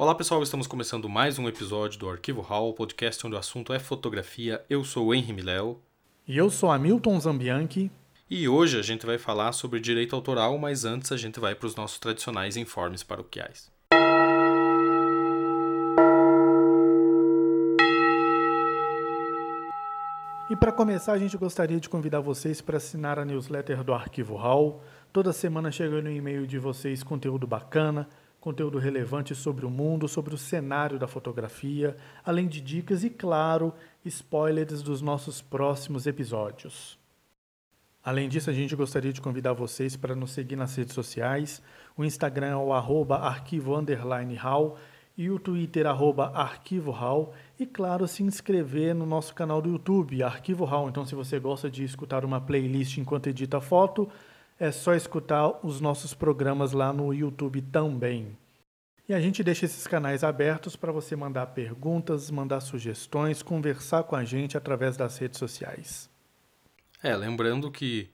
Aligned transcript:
Olá 0.00 0.14
pessoal, 0.14 0.40
estamos 0.44 0.68
começando 0.68 1.08
mais 1.08 1.40
um 1.40 1.48
episódio 1.48 1.98
do 1.98 2.08
Arquivo 2.08 2.40
Hall, 2.40 2.72
podcast 2.72 3.26
onde 3.26 3.34
o 3.34 3.38
assunto 3.38 3.72
é 3.72 3.80
fotografia. 3.80 4.64
Eu 4.70 4.84
sou 4.84 5.08
o 5.08 5.12
Henry 5.12 5.32
Miléo. 5.32 5.80
E 6.24 6.38
eu 6.38 6.48
sou 6.50 6.70
Hamilton 6.70 7.18
Zambianchi. 7.18 7.90
E 8.30 8.48
hoje 8.48 8.78
a 8.78 8.82
gente 8.82 9.04
vai 9.04 9.18
falar 9.18 9.50
sobre 9.50 9.80
direito 9.80 10.14
autoral, 10.14 10.56
mas 10.56 10.84
antes 10.84 11.10
a 11.10 11.16
gente 11.16 11.40
vai 11.40 11.52
para 11.52 11.66
os 11.66 11.74
nossos 11.74 11.98
tradicionais 11.98 12.56
informes 12.56 13.02
paroquiais. 13.02 13.72
E 20.48 20.56
para 20.56 20.70
começar, 20.70 21.14
a 21.14 21.18
gente 21.18 21.36
gostaria 21.36 21.80
de 21.80 21.88
convidar 21.88 22.20
vocês 22.20 22.60
para 22.60 22.76
assinar 22.76 23.18
a 23.18 23.24
newsletter 23.24 23.82
do 23.82 23.92
Arquivo 23.92 24.36
Hall. 24.36 24.80
Toda 25.12 25.32
semana 25.32 25.72
chega 25.72 26.00
no 26.00 26.08
e-mail 26.08 26.46
de 26.46 26.56
vocês 26.56 27.02
conteúdo 27.02 27.48
bacana, 27.48 28.08
conteúdo 28.40 28.78
relevante 28.78 29.34
sobre 29.34 29.66
o 29.66 29.70
mundo, 29.70 30.08
sobre 30.08 30.34
o 30.34 30.38
cenário 30.38 30.98
da 30.98 31.08
fotografia, 31.08 31.96
além 32.24 32.46
de 32.46 32.60
dicas 32.60 33.04
e, 33.04 33.10
claro, 33.10 33.74
spoilers 34.04 34.82
dos 34.82 35.02
nossos 35.02 35.42
próximos 35.42 36.06
episódios. 36.06 36.98
Além 38.04 38.28
disso, 38.28 38.48
a 38.48 38.52
gente 38.52 38.74
gostaria 38.74 39.12
de 39.12 39.20
convidar 39.20 39.52
vocês 39.52 39.96
para 39.96 40.14
nos 40.14 40.30
seguir 40.30 40.56
nas 40.56 40.74
redes 40.74 40.94
sociais. 40.94 41.60
O 41.96 42.04
Instagram 42.04 42.46
é 42.46 42.56
o 42.56 42.72
arroba 42.72 43.16
arquivo 43.16 43.74
hall 44.40 44.78
e 45.16 45.28
o 45.28 45.38
Twitter 45.38 45.84
arroba 45.84 46.30
arquivo 46.32 46.92
hall 46.92 47.34
e 47.58 47.66
claro, 47.66 48.06
se 48.06 48.22
inscrever 48.22 48.94
no 48.94 49.04
nosso 49.04 49.34
canal 49.34 49.60
do 49.60 49.68
YouTube, 49.68 50.22
Arquivo 50.22 50.64
Hall. 50.64 50.88
Então, 50.88 51.04
se 51.04 51.16
você 51.16 51.40
gosta 51.40 51.68
de 51.68 51.82
escutar 51.82 52.24
uma 52.24 52.40
playlist 52.40 52.98
enquanto 52.98 53.26
edita 53.26 53.60
foto, 53.60 54.08
é 54.58 54.72
só 54.72 54.94
escutar 54.94 55.64
os 55.64 55.80
nossos 55.80 56.14
programas 56.14 56.72
lá 56.72 56.92
no 56.92 57.14
YouTube 57.14 57.62
também. 57.62 58.36
E 59.08 59.14
a 59.14 59.20
gente 59.20 59.42
deixa 59.42 59.64
esses 59.64 59.86
canais 59.86 60.22
abertos 60.22 60.76
para 60.76 60.92
você 60.92 61.16
mandar 61.16 61.46
perguntas, 61.46 62.30
mandar 62.30 62.60
sugestões, 62.60 63.42
conversar 63.42 64.02
com 64.02 64.14
a 64.14 64.24
gente 64.24 64.56
através 64.56 64.96
das 64.96 65.16
redes 65.16 65.38
sociais. 65.38 66.10
É, 67.02 67.16
lembrando 67.16 67.70
que 67.70 68.10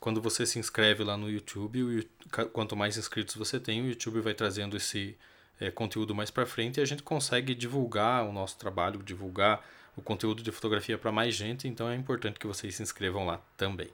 quando 0.00 0.22
você 0.22 0.46
se 0.46 0.58
inscreve 0.58 1.04
lá 1.04 1.16
no 1.16 1.28
YouTube, 1.28 2.08
quanto 2.52 2.76
mais 2.76 2.96
inscritos 2.96 3.34
você 3.34 3.60
tem, 3.60 3.82
o 3.82 3.88
YouTube 3.88 4.20
vai 4.20 4.32
trazendo 4.32 4.76
esse 4.76 5.18
é, 5.60 5.70
conteúdo 5.70 6.14
mais 6.14 6.30
para 6.30 6.46
frente 6.46 6.78
e 6.78 6.80
a 6.80 6.86
gente 6.86 7.02
consegue 7.02 7.54
divulgar 7.54 8.24
o 8.24 8.32
nosso 8.32 8.56
trabalho, 8.56 9.02
divulgar 9.02 9.62
o 9.96 10.00
conteúdo 10.00 10.42
de 10.42 10.52
fotografia 10.52 10.96
para 10.96 11.10
mais 11.10 11.34
gente, 11.34 11.66
então 11.66 11.90
é 11.90 11.96
importante 11.96 12.38
que 12.38 12.46
vocês 12.46 12.76
se 12.76 12.82
inscrevam 12.82 13.26
lá 13.26 13.40
também. 13.56 13.90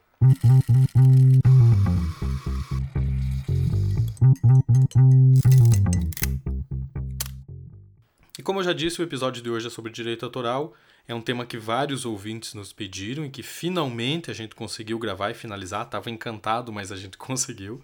E 8.38 8.42
como 8.42 8.60
eu 8.60 8.64
já 8.64 8.72
disse, 8.72 9.00
o 9.00 9.04
episódio 9.04 9.42
de 9.42 9.50
hoje 9.50 9.66
é 9.66 9.70
sobre 9.70 9.92
direito 9.92 10.24
autoral. 10.24 10.74
É 11.06 11.14
um 11.14 11.20
tema 11.20 11.44
que 11.44 11.58
vários 11.58 12.06
ouvintes 12.06 12.54
nos 12.54 12.72
pediram 12.72 13.26
e 13.26 13.30
que 13.30 13.42
finalmente 13.42 14.30
a 14.30 14.34
gente 14.34 14.54
conseguiu 14.54 14.98
gravar 14.98 15.30
e 15.30 15.34
finalizar. 15.34 15.84
Estava 15.84 16.08
encantado, 16.08 16.72
mas 16.72 16.90
a 16.90 16.96
gente 16.96 17.18
conseguiu. 17.18 17.82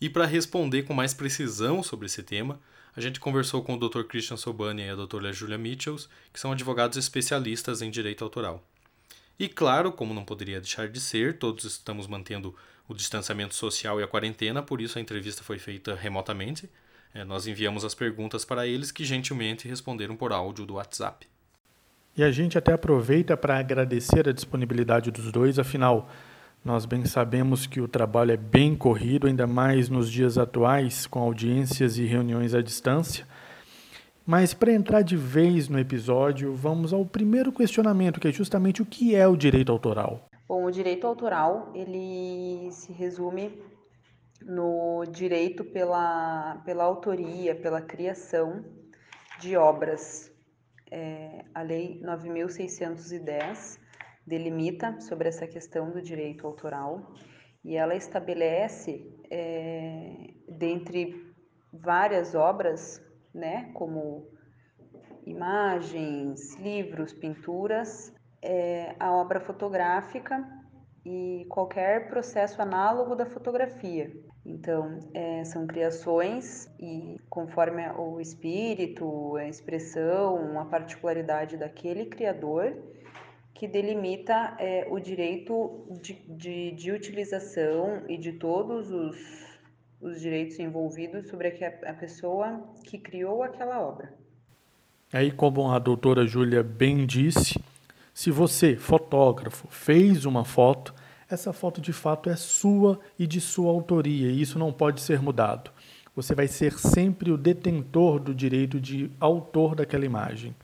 E 0.00 0.08
para 0.08 0.24
responder 0.24 0.84
com 0.84 0.94
mais 0.94 1.12
precisão 1.12 1.82
sobre 1.82 2.06
esse 2.06 2.22
tema, 2.22 2.58
a 2.94 3.02
gente 3.02 3.20
conversou 3.20 3.62
com 3.62 3.74
o 3.74 3.78
Dr. 3.78 4.04
Christian 4.04 4.38
Sobani 4.38 4.82
e 4.82 4.88
a 4.88 4.94
doutora 4.94 5.30
Julia 5.30 5.58
Mitchells, 5.58 6.08
que 6.32 6.40
são 6.40 6.52
advogados 6.52 6.96
especialistas 6.96 7.82
em 7.82 7.90
direito 7.90 8.24
autoral. 8.24 8.66
E 9.38 9.48
claro, 9.48 9.92
como 9.92 10.14
não 10.14 10.24
poderia 10.24 10.60
deixar 10.60 10.88
de 10.88 11.00
ser, 11.00 11.38
todos 11.38 11.64
estamos 11.64 12.06
mantendo 12.06 12.54
o 12.88 12.94
distanciamento 12.94 13.54
social 13.54 14.00
e 14.00 14.02
a 14.02 14.08
quarentena, 14.08 14.62
por 14.62 14.80
isso 14.80 14.98
a 14.98 15.00
entrevista 15.00 15.42
foi 15.42 15.58
feita 15.58 15.94
remotamente. 15.94 16.70
É, 17.12 17.24
nós 17.24 17.46
enviamos 17.46 17.84
as 17.84 17.94
perguntas 17.94 18.44
para 18.44 18.66
eles 18.66 18.90
que 18.90 19.04
gentilmente 19.04 19.68
responderam 19.68 20.16
por 20.16 20.32
áudio 20.32 20.64
do 20.64 20.74
WhatsApp. 20.74 21.26
E 22.16 22.22
a 22.22 22.30
gente 22.30 22.56
até 22.56 22.72
aproveita 22.72 23.36
para 23.36 23.58
agradecer 23.58 24.28
a 24.28 24.32
disponibilidade 24.32 25.10
dos 25.10 25.30
dois, 25.30 25.58
afinal, 25.58 26.10
nós 26.64 26.86
bem 26.86 27.04
sabemos 27.04 27.66
que 27.66 27.80
o 27.80 27.86
trabalho 27.86 28.32
é 28.32 28.36
bem 28.36 28.74
corrido, 28.74 29.26
ainda 29.26 29.46
mais 29.46 29.88
nos 29.88 30.10
dias 30.10 30.38
atuais, 30.38 31.06
com 31.06 31.20
audiências 31.20 31.98
e 31.98 32.04
reuniões 32.04 32.54
à 32.54 32.62
distância. 32.62 33.26
Mas 34.26 34.52
para 34.52 34.72
entrar 34.72 35.02
de 35.02 35.16
vez 35.16 35.68
no 35.68 35.78
episódio, 35.78 36.52
vamos 36.52 36.92
ao 36.92 37.06
primeiro 37.06 37.52
questionamento, 37.52 38.18
que 38.18 38.26
é 38.26 38.32
justamente 38.32 38.82
o 38.82 38.86
que 38.86 39.14
é 39.14 39.24
o 39.28 39.36
direito 39.36 39.70
autoral. 39.70 40.28
Bom, 40.48 40.64
o 40.64 40.70
direito 40.72 41.06
autoral, 41.06 41.70
ele 41.76 42.68
se 42.72 42.92
resume 42.92 43.62
no 44.42 45.04
direito 45.04 45.64
pela, 45.64 46.60
pela 46.64 46.82
autoria, 46.82 47.54
pela 47.54 47.80
criação 47.80 48.64
de 49.38 49.56
obras. 49.56 50.32
É, 50.90 51.44
a 51.54 51.62
Lei 51.62 52.00
9.610 52.02 53.78
delimita 54.26 55.00
sobre 55.00 55.28
essa 55.28 55.46
questão 55.46 55.90
do 55.90 56.02
direito 56.02 56.44
autoral 56.44 57.12
e 57.64 57.76
ela 57.76 57.94
estabelece, 57.94 59.08
é, 59.30 60.34
dentre 60.48 61.32
várias 61.72 62.34
obras, 62.34 63.00
né, 63.36 63.70
como 63.74 64.26
imagens, 65.26 66.56
livros, 66.56 67.12
pinturas, 67.12 68.12
é, 68.42 68.94
a 68.98 69.12
obra 69.12 69.40
fotográfica 69.40 70.44
e 71.04 71.46
qualquer 71.48 72.08
processo 72.08 72.60
análogo 72.60 73.14
da 73.14 73.26
fotografia. 73.26 74.12
Então, 74.44 75.00
é, 75.12 75.44
são 75.44 75.66
criações 75.66 76.68
e 76.78 77.20
conforme 77.28 77.82
o 77.98 78.20
espírito, 78.20 79.36
a 79.36 79.48
expressão, 79.48 80.58
a 80.60 80.64
particularidade 80.64 81.56
daquele 81.56 82.06
criador, 82.06 82.76
que 83.52 83.66
delimita 83.66 84.54
é, 84.58 84.86
o 84.88 85.00
direito 85.00 85.86
de, 86.00 86.12
de, 86.28 86.72
de, 86.72 86.92
utilização 86.92 88.02
e 88.06 88.16
de 88.18 88.34
todos 88.34 88.92
os, 88.92 89.45
os 90.06 90.20
direitos 90.20 90.58
envolvidos 90.58 91.28
sobre 91.28 91.48
a, 91.48 91.92
pessoa 91.92 92.62
que 92.84 92.96
criou 92.96 93.42
aquela 93.42 93.80
obra. 93.80 94.14
Aí, 95.12 95.32
como 95.32 95.70
a 95.70 95.78
doutora 95.78 96.26
Júlia 96.26 96.62
bem 96.62 97.04
disse, 97.04 97.60
se 98.14 98.30
você, 98.30 98.76
fotógrafo, 98.76 99.66
fez 99.68 100.24
uma 100.24 100.44
foto, 100.44 100.94
essa 101.28 101.52
foto 101.52 101.80
de 101.80 101.92
fato 101.92 102.30
é 102.30 102.36
sua 102.36 103.00
e 103.18 103.26
de 103.26 103.40
sua 103.40 103.70
autoria, 103.70 104.30
e 104.30 104.40
isso 104.40 104.58
não 104.58 104.72
pode 104.72 105.00
ser 105.00 105.20
mudado. 105.20 105.70
Você 106.14 106.34
vai 106.34 106.46
ser 106.46 106.78
sempre 106.78 107.30
o 107.30 107.36
detentor 107.36 108.20
do 108.20 108.34
direito 108.34 108.80
de 108.80 109.10
autor 109.18 109.74
daquela 109.74 110.04
imagem. 110.04 110.54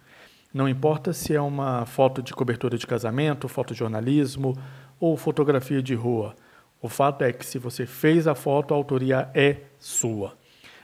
Não 0.54 0.69
importa 0.69 1.12
se 1.12 1.34
é 1.34 1.41
uma 1.41 1.84
foto 1.84 2.22
de 2.22 2.32
cobertura 2.32 2.78
de 2.78 2.86
casamento, 2.86 3.48
fotojornalismo 3.48 4.56
ou 5.00 5.16
fotografia 5.16 5.82
de 5.82 5.94
rua. 5.94 6.34
O 6.82 6.88
fato 6.88 7.22
é 7.22 7.32
que 7.32 7.47
se 7.47 7.60
você 7.60 7.87
fez 7.87 8.26
a 8.26 8.34
foto, 8.34 8.75
a 8.75 8.76
autoria 8.76 9.31
é 9.37 9.59
sua. 9.78 10.32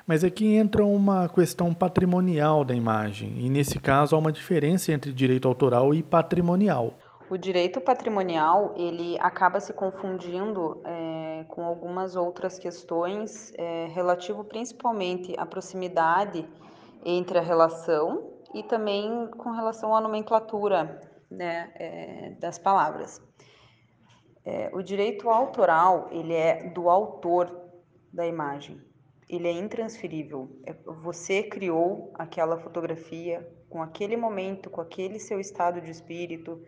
Mas 0.07 0.23
aqui 0.23 0.55
entra 0.55 0.85
uma 0.85 1.29
questão 1.29 1.75
patrimonial 1.75 2.65
da 2.65 2.73
imagem, 2.73 3.35
e 3.41 3.51
nesse 3.51 3.81
caso 3.81 4.15
há 4.15 4.19
uma 4.19 4.31
diferença 4.31 4.93
entre 4.93 5.13
direito 5.13 5.49
autoral 5.49 5.93
e 5.93 6.01
patrimonial. 6.01 6.95
O 7.29 7.37
direito 7.37 7.81
patrimonial 7.81 8.75
ele 8.77 9.19
acaba 9.19 9.59
se 9.59 9.73
confundindo 9.73 10.81
é, 10.85 11.45
com 11.49 11.65
algumas 11.65 12.15
outras 12.15 12.61
questões 12.61 13.53
é, 13.59 13.89
relativo 13.89 14.45
principalmente 14.45 15.35
à 15.37 15.45
proximidade 15.45 16.49
entre 17.05 17.39
a 17.39 17.43
relação 17.43 18.33
e 18.55 18.63
também 18.63 19.29
com 19.37 19.51
relação 19.51 19.95
à 19.95 20.01
nomenclatura 20.01 21.01
né, 21.29 21.71
é, 21.75 22.31
das 22.41 22.57
palavras. 22.57 23.21
É, 24.49 24.71
o 24.73 24.83
direito 24.83 25.29
autoral 25.29 26.09
ele 26.11 26.33
é 26.33 26.71
do 26.71 26.89
autor 26.89 27.55
da 28.11 28.27
imagem, 28.27 28.81
ele 29.29 29.47
é 29.47 29.53
intransferível. 29.53 30.59
É, 30.65 30.73
você 31.03 31.43
criou 31.43 32.11
aquela 32.15 32.57
fotografia 32.57 33.47
com 33.69 33.83
aquele 33.83 34.17
momento, 34.17 34.71
com 34.71 34.81
aquele 34.81 35.19
seu 35.21 35.39
estado 35.39 35.83
de 35.83 35.91
espírito. 35.91 36.65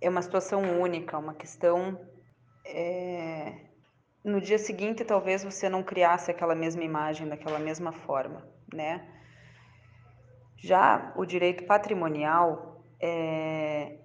É 0.00 0.08
uma 0.08 0.22
situação 0.22 0.60
única, 0.80 1.16
uma 1.16 1.34
questão. 1.34 2.00
É... 2.66 3.54
No 4.24 4.40
dia 4.40 4.58
seguinte, 4.58 5.04
talvez 5.04 5.44
você 5.44 5.68
não 5.68 5.84
criasse 5.84 6.32
aquela 6.32 6.56
mesma 6.56 6.82
imagem 6.82 7.28
daquela 7.28 7.60
mesma 7.60 7.92
forma, 7.92 8.44
né? 8.74 9.08
Já 10.56 11.12
o 11.16 11.24
direito 11.24 11.64
patrimonial, 11.64 12.84
é, 13.00 13.98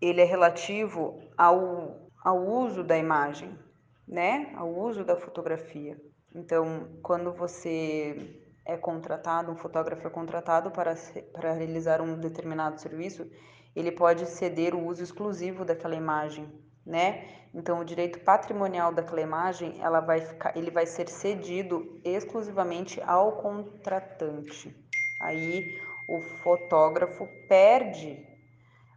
ele 0.00 0.20
é 0.22 0.24
relativo 0.24 1.20
ao, 1.36 2.01
ao 2.22 2.38
uso 2.46 2.84
da 2.84 2.96
imagem, 2.96 3.58
né? 4.06 4.52
Ao 4.56 4.68
uso 4.68 5.04
da 5.04 5.16
fotografia. 5.16 6.00
Então, 6.34 6.88
quando 7.02 7.32
você 7.32 8.40
é 8.64 8.76
contratado, 8.76 9.50
um 9.50 9.56
fotógrafo 9.56 10.06
é 10.06 10.10
contratado 10.10 10.70
para, 10.70 10.94
para 11.32 11.52
realizar 11.52 12.00
um 12.00 12.18
determinado 12.18 12.80
serviço, 12.80 13.28
ele 13.74 13.90
pode 13.90 14.26
ceder 14.26 14.74
o 14.74 14.86
uso 14.86 15.02
exclusivo 15.02 15.64
daquela 15.64 15.94
imagem, 15.94 16.46
né? 16.86 17.26
Então, 17.54 17.80
o 17.80 17.84
direito 17.84 18.20
patrimonial 18.20 18.92
daquela 18.94 19.20
imagem, 19.20 19.76
ela 19.80 20.00
vai 20.00 20.20
ficar, 20.20 20.56
ele 20.56 20.70
vai 20.70 20.86
ser 20.86 21.08
cedido 21.08 22.00
exclusivamente 22.04 23.00
ao 23.02 23.32
contratante 23.32 24.74
Aí 25.22 25.78
o 26.08 26.20
fotógrafo 26.42 27.28
perde 27.48 28.26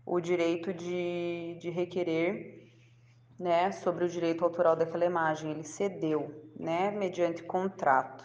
o 0.06 0.20
direito 0.20 0.74
de, 0.74 1.56
de 1.60 1.70
requerer 1.70 2.65
né, 3.40 3.72
sobre 3.72 4.06
o 4.06 4.10
direito 4.10 4.44
autoral 4.44 4.76
daquela 4.76 5.06
imagem, 5.06 5.52
ele 5.52 5.64
cedeu, 5.64 6.34
né, 6.58 6.92
mediante 6.92 7.44
contrato. 7.44 8.24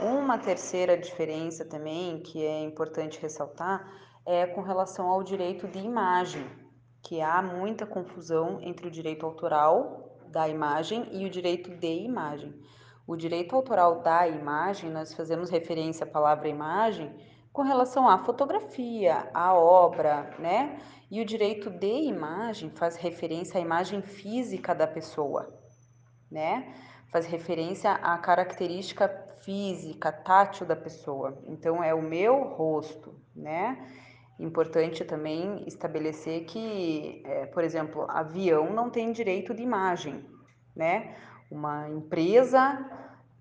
Uma 0.00 0.38
terceira 0.38 0.96
diferença 0.96 1.64
também 1.64 2.20
que 2.20 2.44
é 2.44 2.60
importante 2.62 3.20
ressaltar 3.20 3.90
é 4.26 4.46
com 4.46 4.60
relação 4.60 5.06
ao 5.06 5.22
direito 5.22 5.66
de 5.68 5.78
imagem, 5.78 6.44
que 7.02 7.20
há 7.20 7.40
muita 7.40 7.86
confusão 7.86 8.60
entre 8.60 8.88
o 8.88 8.90
direito 8.90 9.24
autoral 9.24 10.18
da 10.28 10.48
imagem 10.48 11.08
e 11.12 11.24
o 11.24 11.30
direito 11.30 11.70
de 11.70 12.02
imagem. 12.02 12.52
O 13.06 13.16
direito 13.16 13.54
autoral 13.54 14.02
da 14.02 14.26
imagem, 14.26 14.90
nós 14.90 15.14
fazemos 15.14 15.48
referência 15.48 16.04
à 16.04 16.10
palavra 16.10 16.48
imagem 16.48 17.14
com 17.56 17.62
relação 17.62 18.06
à 18.06 18.18
fotografia, 18.18 19.30
à 19.32 19.54
obra, 19.54 20.30
né? 20.38 20.78
E 21.10 21.22
o 21.22 21.24
direito 21.24 21.70
de 21.70 21.86
imagem 21.86 22.68
faz 22.68 22.96
referência 22.96 23.58
à 23.58 23.62
imagem 23.62 24.02
física 24.02 24.74
da 24.74 24.86
pessoa, 24.86 25.58
né? 26.30 26.74
Faz 27.10 27.24
referência 27.24 27.92
à 27.92 28.18
característica 28.18 29.08
física, 29.40 30.12
tátil 30.12 30.66
da 30.66 30.76
pessoa. 30.76 31.42
Então 31.46 31.82
é 31.82 31.94
o 31.94 32.02
meu 32.02 32.42
rosto, 32.42 33.18
né? 33.34 33.90
Importante 34.38 35.02
também 35.02 35.64
estabelecer 35.66 36.44
que, 36.44 37.22
é, 37.24 37.46
por 37.46 37.64
exemplo, 37.64 38.04
avião 38.10 38.70
não 38.70 38.90
tem 38.90 39.12
direito 39.12 39.54
de 39.54 39.62
imagem, 39.62 40.22
né? 40.76 41.16
Uma 41.50 41.88
empresa 41.88 42.60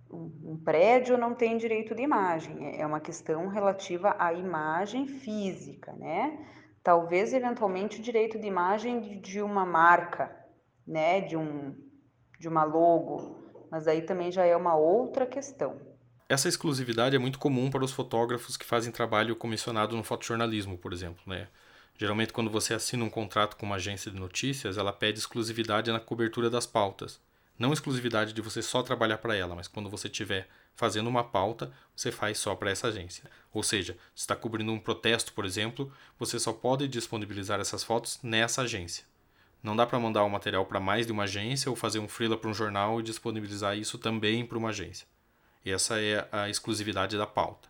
um 0.10 0.57
prédio 0.57 1.18
não 1.18 1.34
tem 1.34 1.57
direito 1.57 1.96
de 1.96 2.02
imagem, 2.02 2.68
é, 2.68 2.81
é 2.81 2.86
uma 2.86 3.00
questão 3.00 3.48
relativa 3.48 4.16
à 4.19 4.34
imagem 4.34 5.07
física, 5.07 5.94
né? 5.94 6.46
Talvez 6.84 7.34
eventualmente 7.34 8.00
o 8.00 8.04
direito 8.04 8.38
de 8.38 8.48
imagem 8.48 9.19
de 9.19 9.42
uma 9.42 9.66
marca, 9.66 10.36
né, 10.86 11.22
de 11.22 11.36
um 11.36 11.75
de 12.40 12.48
uma 12.48 12.63
logo, 12.63 13.68
mas 13.72 13.88
aí 13.88 14.02
também 14.02 14.31
já 14.31 14.46
é 14.46 14.56
uma 14.56 14.75
outra 14.75 15.25
questão. 15.25 15.80
Essa 16.28 16.50
exclusividade 16.50 17.16
é 17.16 17.19
muito 17.19 17.40
comum 17.40 17.72
para 17.72 17.84
os 17.84 17.92
fotógrafos 17.92 18.57
que 18.57 18.66
fazem 18.66 18.92
trabalho 18.92 19.36
comissionado 19.36 19.96
no 19.96 20.04
fotojornalismo, 20.04 20.78
por 20.78 20.92
exemplo, 20.92 21.22
né? 21.25 21.48
Geralmente 21.98 22.34
quando 22.34 22.52
você 22.52 22.74
assina 22.74 23.04
um 23.04 23.10
contrato 23.10 23.56
com 23.56 23.66
uma 23.66 23.78
agência 23.78 24.12
de 24.12 24.19
notícias, 24.19 24.78
ela 24.78 24.92
pede 24.92 25.19
exclusividade 25.19 25.92
na 25.92 26.00
cobertura 26.00 26.50
das 26.50 26.66
pautas. 26.66 27.19
Não 27.57 27.72
exclusividade 27.72 28.34
de 28.34 28.42
você 28.42 28.62
só 28.62 28.84
trabalhar 28.84 29.18
para 29.18 29.34
ela, 29.34 29.56
mas 29.56 29.68
quando 29.68 29.90
você 29.90 30.07
estiver 30.07 30.50
fazendo 30.75 31.07
uma 31.07 31.24
pauta, 31.24 31.72
você 31.96 32.12
faz 32.12 32.38
só 32.38 32.54
para 32.54 32.69
essa 32.69 32.88
agência. 32.88 33.24
Ou 33.54 33.63
seja, 33.63 33.94
se 34.13 34.24
está 34.24 34.36
cobrindo 34.36 34.74
um 34.74 34.80
protesto, 34.80 35.31
por 35.31 35.46
exemplo, 35.46 35.90
você 36.19 36.38
só 36.38 36.52
pode 36.52 36.86
disponibilizar 36.90 37.62
essas 37.62 37.81
fotos 37.81 38.19
nessa 38.22 38.63
agência. 38.63 39.06
Não 39.63 39.74
dá 39.74 39.86
para 39.86 39.98
mandar 39.98 40.24
o 40.25 40.30
material 40.30 40.66
para 40.66 40.81
mais 40.81 41.07
de 41.07 41.13
uma 41.13 41.24
agência 41.24 41.69
ou 41.69 41.78
fazer 41.78 42.00
um 42.00 42.10
freela 42.10 42.38
para 42.38 42.50
um 42.50 42.54
jornal 42.54 43.00
e 43.00 43.04
disponibilizar 43.04 43.78
isso 43.78 43.98
também 43.98 44.46
para 44.46 44.57
uma 44.57 44.69
agência. 44.69 45.07
Essa 45.66 46.00
é 46.00 46.28
a 46.34 46.50
exclusividade 46.50 47.18
da 47.18 47.25
pauta. 47.25 47.69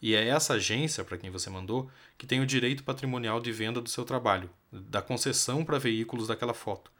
E 0.00 0.14
é 0.14 0.28
essa 0.28 0.54
agência, 0.54 1.02
para 1.02 1.16
quem 1.16 1.30
você 1.30 1.48
mandou, 1.48 1.90
que 2.18 2.26
tem 2.26 2.40
o 2.42 2.46
direito 2.46 2.84
patrimonial 2.84 3.40
de 3.40 3.50
venda 3.50 3.80
do 3.80 3.88
seu 3.88 4.04
trabalho, 4.04 4.50
da 4.70 5.00
concessão 5.00 5.64
para 5.64 5.78
veículos 5.78 6.28
daquela 6.28 6.52
foto 6.52 6.94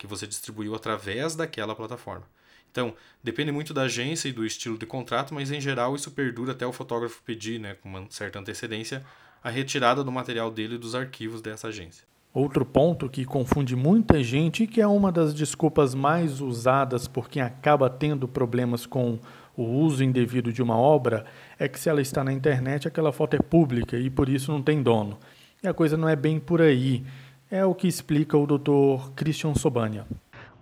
que 0.00 0.06
você 0.06 0.26
distribuiu 0.26 0.74
através 0.74 1.36
daquela 1.36 1.76
plataforma. 1.76 2.24
Então, 2.70 2.94
depende 3.22 3.52
muito 3.52 3.74
da 3.74 3.82
agência 3.82 4.28
e 4.30 4.32
do 4.32 4.46
estilo 4.46 4.78
de 4.78 4.86
contrato, 4.86 5.34
mas 5.34 5.52
em 5.52 5.60
geral 5.60 5.94
isso 5.94 6.10
perdura 6.10 6.52
até 6.52 6.66
o 6.66 6.72
fotógrafo 6.72 7.20
pedir, 7.22 7.60
né, 7.60 7.74
com 7.74 7.88
uma 7.90 8.06
certa 8.08 8.38
antecedência, 8.38 9.04
a 9.44 9.50
retirada 9.50 10.02
do 10.02 10.10
material 10.10 10.50
dele 10.50 10.78
dos 10.78 10.94
arquivos 10.94 11.42
dessa 11.42 11.68
agência. 11.68 12.08
Outro 12.32 12.64
ponto 12.64 13.10
que 13.10 13.26
confunde 13.26 13.76
muita 13.76 14.22
gente 14.22 14.62
e 14.62 14.66
que 14.66 14.80
é 14.80 14.86
uma 14.86 15.12
das 15.12 15.34
desculpas 15.34 15.94
mais 15.94 16.40
usadas 16.40 17.06
por 17.06 17.28
quem 17.28 17.42
acaba 17.42 17.90
tendo 17.90 18.26
problemas 18.26 18.86
com 18.86 19.18
o 19.54 19.64
uso 19.64 20.02
indevido 20.02 20.50
de 20.50 20.62
uma 20.62 20.76
obra 20.76 21.26
é 21.58 21.68
que 21.68 21.78
se 21.78 21.90
ela 21.90 22.00
está 22.00 22.24
na 22.24 22.32
internet, 22.32 22.88
aquela 22.88 23.12
foto 23.12 23.34
é 23.34 23.38
pública 23.38 23.98
e 23.98 24.08
por 24.08 24.30
isso 24.30 24.50
não 24.50 24.62
tem 24.62 24.82
dono. 24.82 25.18
E 25.62 25.68
a 25.68 25.74
coisa 25.74 25.96
não 25.96 26.08
é 26.08 26.16
bem 26.16 26.40
por 26.40 26.62
aí. 26.62 27.04
É 27.52 27.64
o 27.64 27.74
que 27.74 27.88
explica 27.88 28.38
o 28.38 28.46
Dr. 28.46 29.10
Christian 29.16 29.56
Sobania. 29.56 30.06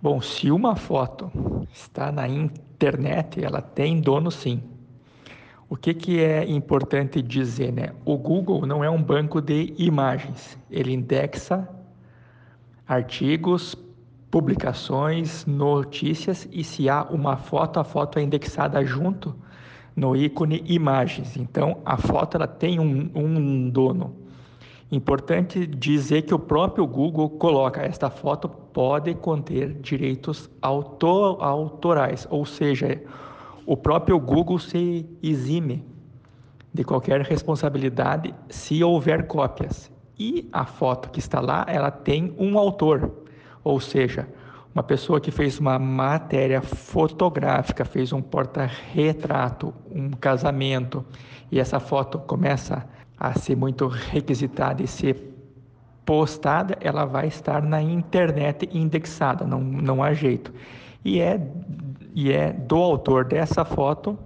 Bom, 0.01 0.19
se 0.19 0.49
uma 0.49 0.75
foto 0.75 1.31
está 1.71 2.11
na 2.11 2.27
internet, 2.27 3.45
ela 3.45 3.61
tem 3.61 4.01
dono 4.01 4.31
sim. 4.31 4.63
O 5.69 5.75
que, 5.75 5.93
que 5.93 6.19
é 6.19 6.43
importante 6.49 7.21
dizer, 7.21 7.71
né? 7.71 7.93
O 8.03 8.17
Google 8.17 8.65
não 8.65 8.83
é 8.83 8.89
um 8.89 8.99
banco 9.03 9.39
de 9.39 9.71
imagens. 9.77 10.57
Ele 10.71 10.91
indexa 10.91 11.69
artigos, 12.87 13.75
publicações, 14.31 15.45
notícias 15.45 16.49
e 16.51 16.63
se 16.63 16.89
há 16.89 17.03
uma 17.03 17.37
foto, 17.37 17.79
a 17.79 17.83
foto 17.83 18.17
é 18.17 18.23
indexada 18.23 18.83
junto 18.83 19.35
no 19.95 20.15
ícone 20.15 20.63
imagens. 20.65 21.37
Então, 21.37 21.83
a 21.85 21.97
foto 21.97 22.35
ela 22.35 22.47
tem 22.47 22.79
um, 22.79 23.11
um 23.13 23.69
dono. 23.69 24.27
Importante 24.91 25.67
dizer 25.67 26.23
que 26.23 26.33
o 26.33 26.39
próprio 26.39 26.87
Google 26.87 27.29
coloca 27.29 27.81
esta 27.81 28.09
foto 28.09 28.49
pode 28.49 29.13
conter 29.13 29.73
direitos 29.73 30.49
autor, 30.59 31.37
autorais, 31.43 32.27
ou 32.31 32.43
seja, 32.43 32.99
o 33.67 33.77
próprio 33.77 34.19
Google 34.19 34.57
se 34.57 35.07
exime 35.21 35.85
de 36.73 36.83
qualquer 36.83 37.21
responsabilidade 37.21 38.33
se 38.49 38.83
houver 38.83 39.27
cópias. 39.27 39.91
E 40.17 40.49
a 40.51 40.65
foto 40.65 41.11
que 41.11 41.19
está 41.19 41.39
lá, 41.39 41.65
ela 41.67 41.91
tem 41.91 42.33
um 42.37 42.57
autor, 42.57 43.11
ou 43.63 43.79
seja, 43.79 44.27
uma 44.73 44.83
pessoa 44.83 45.21
que 45.21 45.29
fez 45.29 45.59
uma 45.59 45.77
matéria 45.77 46.61
fotográfica, 46.61 47.85
fez 47.85 48.11
um 48.11 48.21
porta-retrato, 48.21 49.73
um 49.91 50.09
casamento, 50.11 51.05
e 51.51 51.59
essa 51.59 51.79
foto 51.79 52.17
começa 52.19 52.87
a 52.98 52.98
ser 53.35 53.55
muito 53.55 53.87
requisitada 53.87 54.81
e 54.81 54.87
ser 54.87 55.29
postada, 56.05 56.77
ela 56.81 57.05
vai 57.05 57.27
estar 57.27 57.61
na 57.61 57.81
internet 57.81 58.67
indexada, 58.71 59.45
não, 59.45 59.59
não 59.61 60.01
há 60.01 60.13
jeito. 60.13 60.53
E 61.03 61.19
é, 61.19 61.39
e 62.15 62.31
é 62.31 62.51
do 62.51 62.77
autor 62.77 63.25
dessa 63.25 63.63
foto 63.63 64.17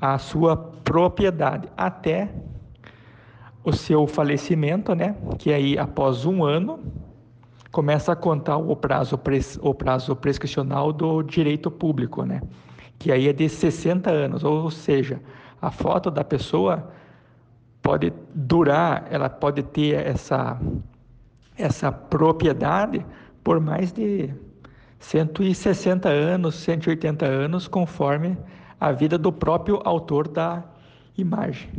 a 0.00 0.18
sua 0.18 0.56
propriedade 0.56 1.68
até 1.76 2.28
o 3.62 3.72
seu 3.72 4.06
falecimento, 4.06 4.94
né? 4.94 5.14
Que 5.38 5.52
aí 5.52 5.78
após 5.78 6.24
um 6.24 6.42
ano 6.42 6.80
começa 7.70 8.12
a 8.12 8.16
contar 8.16 8.56
o 8.56 8.74
prazo, 8.74 9.20
o 9.60 9.74
prazo 9.74 10.16
prescricional 10.16 10.92
do 10.92 11.22
direito 11.22 11.70
público, 11.70 12.24
né? 12.24 12.40
Que 12.98 13.12
aí 13.12 13.28
é 13.28 13.32
de 13.32 13.48
60 13.48 14.10
anos, 14.10 14.42
ou 14.42 14.70
seja, 14.70 15.20
a 15.60 15.70
foto 15.70 16.10
da 16.10 16.24
pessoa 16.24 16.90
pode 17.88 18.12
durar, 18.34 19.06
ela 19.10 19.30
pode 19.30 19.62
ter 19.62 19.94
essa, 19.94 20.60
essa 21.56 21.90
propriedade 21.90 23.02
por 23.42 23.58
mais 23.58 23.90
de 23.90 24.28
160 24.98 26.06
anos, 26.06 26.56
180 26.56 27.24
anos, 27.24 27.66
conforme 27.66 28.36
a 28.78 28.92
vida 28.92 29.16
do 29.16 29.32
próprio 29.32 29.80
autor 29.86 30.28
da 30.28 30.62
imagem. 31.16 31.70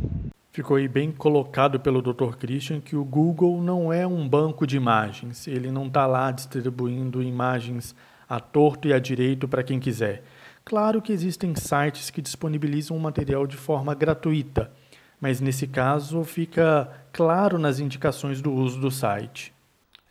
Ficou 0.50 0.78
aí 0.78 0.88
bem 0.88 1.12
colocado 1.12 1.78
pelo 1.78 2.02
Dr. 2.02 2.34
Christian 2.36 2.80
que 2.80 2.96
o 2.96 3.04
Google 3.04 3.62
não 3.62 3.92
é 3.92 4.04
um 4.04 4.28
banco 4.28 4.66
de 4.66 4.76
imagens. 4.76 5.46
Ele 5.46 5.70
não 5.70 5.86
está 5.86 6.08
lá 6.08 6.32
distribuindo 6.32 7.22
imagens 7.22 7.94
a 8.28 8.40
torto 8.40 8.88
e 8.88 8.92
a 8.92 8.98
direito 8.98 9.46
para 9.46 9.62
quem 9.62 9.78
quiser. 9.78 10.24
Claro 10.64 11.00
que 11.00 11.12
existem 11.12 11.54
sites 11.54 12.10
que 12.10 12.20
disponibilizam 12.20 12.96
o 12.96 13.00
material 13.00 13.46
de 13.46 13.56
forma 13.56 13.94
gratuita, 13.94 14.72
mas 15.20 15.40
nesse 15.40 15.66
caso 15.66 16.24
fica 16.24 16.90
claro 17.12 17.58
nas 17.58 17.78
indicações 17.78 18.40
do 18.40 18.52
uso 18.52 18.80
do 18.80 18.90
site. 18.90 19.52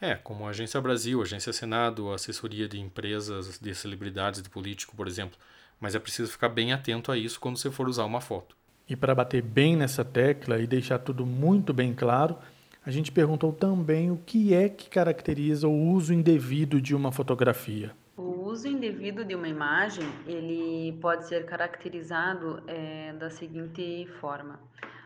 É, 0.02 0.16
como 0.16 0.46
a 0.46 0.52
Agência 0.52 0.80
Brasil, 0.80 1.22
Agência 1.22 1.52
Senado, 1.52 2.14
assessoria 2.14 2.70
de 2.70 2.80
empresas, 2.80 3.60
de 3.60 3.76
celebridades, 3.76 4.42
de 4.42 4.50
político, 4.50 4.96
por 4.96 5.08
exemplo. 5.08 5.38
Mas 5.80 5.94
é 5.94 6.00
preciso 6.00 6.32
ficar 6.32 6.50
bem 6.50 6.72
atento 6.72 7.12
a 7.12 7.18
isso 7.18 7.40
quando 7.40 7.58
você 7.58 7.70
for 7.70 7.88
usar 7.90 8.06
uma 8.06 8.22
foto. 8.22 8.56
E 8.88 8.96
para 8.96 9.14
bater 9.14 9.42
bem 9.42 9.76
nessa 9.76 10.06
tecla 10.06 10.60
e 10.60 10.66
deixar 10.66 11.00
tudo 11.00 11.26
muito 11.26 11.74
bem 11.74 11.94
claro, 11.94 12.38
a 12.86 12.92
gente 12.92 13.12
perguntou 13.12 13.52
também 13.52 14.10
o 14.10 14.18
que 14.18 14.54
é 14.54 14.70
que 14.70 14.90
caracteriza 14.90 15.68
o 15.68 15.92
uso 15.92 16.14
indevido 16.14 16.82
de 16.82 16.96
uma 16.96 17.12
fotografia. 17.12 17.92
O 18.18 18.48
uso 18.50 18.68
indevido 18.68 19.24
de 19.24 19.36
uma 19.36 19.48
imagem 19.48 20.06
ele 20.26 20.98
pode 21.00 21.28
ser 21.28 21.46
caracterizado 21.46 22.64
é, 22.68 23.14
da 23.14 23.30
seguinte 23.30 24.08
forma: 24.20 24.60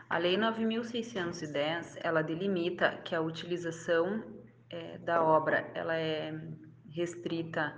a 0.08 0.18
Lei 0.18 0.36
9.610 0.36 1.98
ela 2.02 2.22
delimita 2.22 3.00
que 3.04 3.14
a 3.14 3.20
utilização 3.20 4.22
é, 4.70 4.98
da 4.98 5.22
obra 5.22 5.70
ela 5.74 5.96
é 5.96 6.32
restrita 6.90 7.74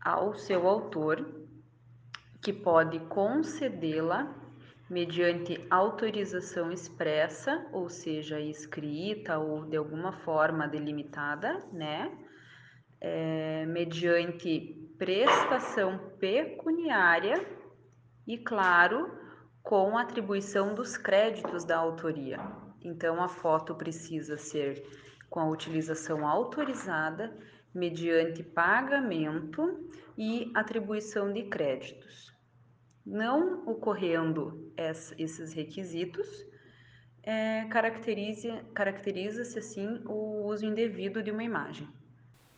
ao 0.00 0.34
seu 0.34 0.66
autor, 0.66 1.26
que 2.42 2.52
pode 2.52 2.98
concedê-la 3.00 4.34
mediante 4.88 5.64
autorização 5.70 6.72
expressa, 6.72 7.66
ou 7.72 7.88
seja, 7.88 8.40
escrita 8.40 9.38
ou 9.38 9.66
de 9.66 9.76
alguma 9.76 10.12
forma 10.12 10.66
delimitada, 10.66 11.58
né? 11.72 12.10
É, 13.00 13.64
mediante 13.66 14.94
prestação 14.98 15.98
pecuniária 16.18 17.46
e, 18.26 18.36
claro, 18.36 19.19
com 19.62 19.96
atribuição 19.96 20.74
dos 20.74 20.96
créditos 20.96 21.64
da 21.64 21.76
autoria. 21.76 22.40
Então, 22.82 23.22
a 23.22 23.28
foto 23.28 23.74
precisa 23.74 24.36
ser 24.36 24.82
com 25.28 25.40
a 25.40 25.48
utilização 25.48 26.26
autorizada, 26.26 27.32
mediante 27.72 28.42
pagamento 28.42 29.88
e 30.18 30.50
atribuição 30.54 31.32
de 31.32 31.44
créditos. 31.44 32.34
Não 33.06 33.66
ocorrendo 33.66 34.72
esses 34.76 35.52
requisitos, 35.52 36.26
é, 37.22 37.64
caracteriza-se 37.66 38.62
caracteriza 38.74 39.42
assim 39.58 40.00
o 40.06 40.46
uso 40.46 40.64
indevido 40.64 41.22
de 41.22 41.30
uma 41.30 41.44
imagem. 41.44 41.86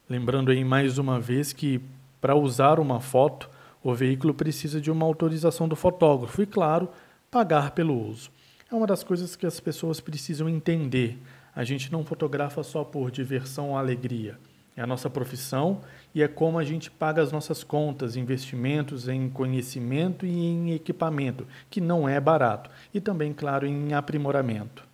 Lembrando 0.09 0.51
aí 0.51 0.65
mais 0.65 0.99
uma 0.99 1.21
vez 1.21 1.53
que 1.53 1.81
para 2.21 2.35
usar 2.35 2.79
uma 2.79 3.01
foto, 3.01 3.51
o 3.83 3.95
veículo 3.95 4.33
precisa 4.33 4.81
de 4.81 4.91
uma 4.91 5.05
autorização 5.05 5.67
do 5.67 5.77
fotógrafo 5.77 6.43
e, 6.43 6.47
claro, 6.47 6.89
pagar 7.31 7.73
pelo 7.73 7.99
uso. 8.09 8.31
É 8.71 8.75
uma 8.75 8.87
das 8.87 9.03
coisas 9.03 9.37
que 9.37 9.47
as 9.47 9.61
pessoas 9.61 10.01
precisam 10.01 10.49
entender. 10.49 11.19
A 11.55 11.65
gente 11.65 11.91
não 11.93 12.05
fotografa 12.05 12.63
só 12.63 12.85
por 12.85 13.11
diversão 13.11 13.71
ou 13.71 13.77
alegria. 13.77 14.39
É 14.75 14.81
a 14.81 14.87
nossa 14.87 15.11
profissão 15.11 15.83
e 16.15 16.23
é 16.23 16.29
como 16.29 16.59
a 16.59 16.65
gente 16.65 16.91
paga 16.91 17.21
as 17.21 17.31
nossas 17.31 17.63
contas, 17.63 18.17
investimentos 18.17 19.09
em 19.09 19.29
conhecimento 19.29 20.25
e 20.25 20.31
em 20.31 20.73
equipamento, 20.73 21.47
que 21.69 21.81
não 21.81 22.09
é 22.09 22.19
barato, 22.19 22.71
e 22.95 23.01
também, 23.01 23.35
claro, 23.35 23.67
em 23.67 23.93
aprimoramento. 23.93 24.85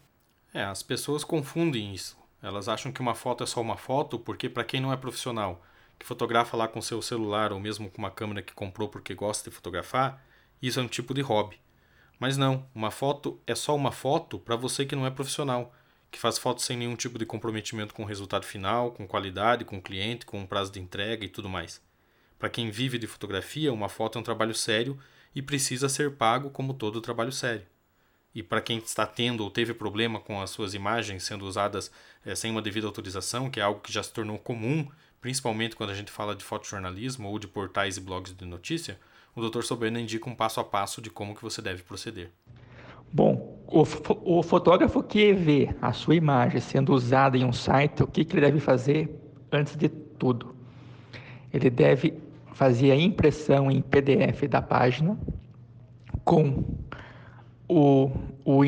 É, 0.52 0.64
as 0.64 0.83
pessoas 0.83 1.23
confundem 1.23 1.95
isso. 1.95 2.16
Elas 2.42 2.68
acham 2.68 2.90
que 2.90 3.00
uma 3.00 3.14
foto 3.14 3.45
é 3.45 3.47
só 3.47 3.61
uma 3.61 3.76
foto 3.76 4.18
porque, 4.18 4.49
para 4.49 4.64
quem 4.64 4.80
não 4.80 4.92
é 4.92 4.97
profissional, 4.97 5.62
que 5.99 6.07
fotografa 6.07 6.57
lá 6.57 6.69
com 6.69 6.81
seu 6.81 7.02
celular 7.02 7.52
ou 7.52 7.59
mesmo 7.59 7.90
com 7.90 7.99
uma 7.99 8.11
câmera 8.11 8.43
que 8.43 8.52
comprou 8.52 8.88
porque 8.88 9.14
gosta 9.14 9.49
de 9.49 9.55
fotografar, 9.55 10.25
isso 10.62 10.78
é 10.78 10.83
um 10.83 10.88
tipo 10.88 11.12
de 11.12 11.21
hobby. 11.21 11.61
Mas 12.19 12.37
não, 12.37 12.67
uma 12.75 12.90
foto 12.90 13.40
é 13.47 13.55
só 13.55 13.75
uma 13.75 13.93
foto 13.93 14.38
para 14.38 14.57
você 14.57 14.85
que 14.85 14.97
não 14.97 15.07
é 15.07 15.11
profissional 15.11 15.75
que 16.11 16.19
faz 16.19 16.38
fotos 16.38 16.64
sem 16.64 16.76
nenhum 16.76 16.97
tipo 16.97 17.19
de 17.19 17.26
comprometimento 17.26 17.95
com 17.95 18.02
o 18.02 18.07
resultado 18.07 18.45
final, 18.45 18.93
com 18.93 19.07
qualidade, 19.07 19.64
com 19.64 19.78
o 19.78 19.83
cliente, 19.83 20.25
com 20.25 20.43
o 20.43 20.47
prazo 20.47 20.73
de 20.73 20.81
entrega 20.81 21.25
e 21.25 21.28
tudo 21.28 21.49
mais. 21.49 21.83
Para 22.38 22.49
quem 22.49 22.71
vive 22.71 22.99
de 22.99 23.07
fotografia, 23.07 23.73
uma 23.73 23.88
foto 23.88 24.17
é 24.17 24.21
um 24.21 24.25
trabalho 24.25 24.55
sério 24.55 24.99
e 25.35 25.43
precisa 25.43 25.88
ser 25.88 26.12
pago 26.12 26.50
como 26.50 26.73
todo 26.73 27.00
trabalho 27.00 27.33
sério. 27.33 27.67
E 28.35 28.43
para 28.43 28.61
quem 28.61 28.78
está 28.78 29.07
tendo 29.07 29.43
ou 29.43 29.50
teve 29.50 29.75
problema 29.75 30.21
com 30.21 30.40
as 30.40 30.50
suas 30.50 30.75
imagens 30.75 31.25
sendo 31.25 31.45
usadas 31.45 31.90
é, 32.25 32.35
sem 32.35 32.50
uma 32.50 32.62
devida 32.62 32.87
autorização, 32.87 33.50
que 33.50 33.59
é 33.59 33.62
algo 33.62 33.81
que 33.81 33.93
já 33.93 34.02
se 34.02 34.12
tornou 34.12 34.38
comum, 34.38 34.88
principalmente 35.20 35.76
quando 35.76 35.90
a 35.90 35.94
gente 35.94 36.10
fala 36.10 36.34
de 36.34 36.44
fotojornalismo 36.44 37.28
ou 37.28 37.38
de 37.38 37.46
portais 37.46 37.96
e 37.96 38.00
blogs 38.00 38.34
de 38.34 38.44
notícia, 38.44 38.98
o 39.34 39.48
Dr. 39.48 39.62
Soberano 39.62 39.98
indica 39.98 40.28
um 40.28 40.34
passo 40.34 40.60
a 40.60 40.64
passo 40.64 41.00
de 41.00 41.10
como 41.10 41.34
que 41.34 41.42
você 41.42 41.62
deve 41.62 41.82
proceder. 41.82 42.30
Bom, 43.12 43.58
o, 43.66 43.84
o, 44.38 44.42
fotógrafo 44.42 45.02
que 45.02 45.32
vê 45.32 45.75
a 45.80 45.92
sua 45.92 46.14
imagem 46.14 46.60
sendo 46.60 46.92
usada 46.92 47.38
em 47.38 47.44
um 47.44 47.52
site, 47.52 48.02
o 48.02 48.06
que, 48.06 48.25
que 48.25 48.34
ele 48.34 48.42
deve 48.42 48.60
fazer 48.60 49.08
antes 49.50 49.76
de 49.76 49.88
tudo? 49.88 50.54
Ele 51.52 51.70
deve 51.70 52.14
fazer 52.52 52.90
a 52.90 52.96
impressão 52.96 53.70
em 53.70 53.80
PDF 53.80 54.42
da 54.48 54.60
página 54.60 55.18
com 56.22 56.64
o, 57.66 58.10
o 58.44 58.62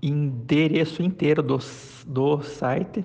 endereço 0.00 1.02
inteiro 1.02 1.42
do, 1.42 1.58
do 2.06 2.42
site, 2.42 3.04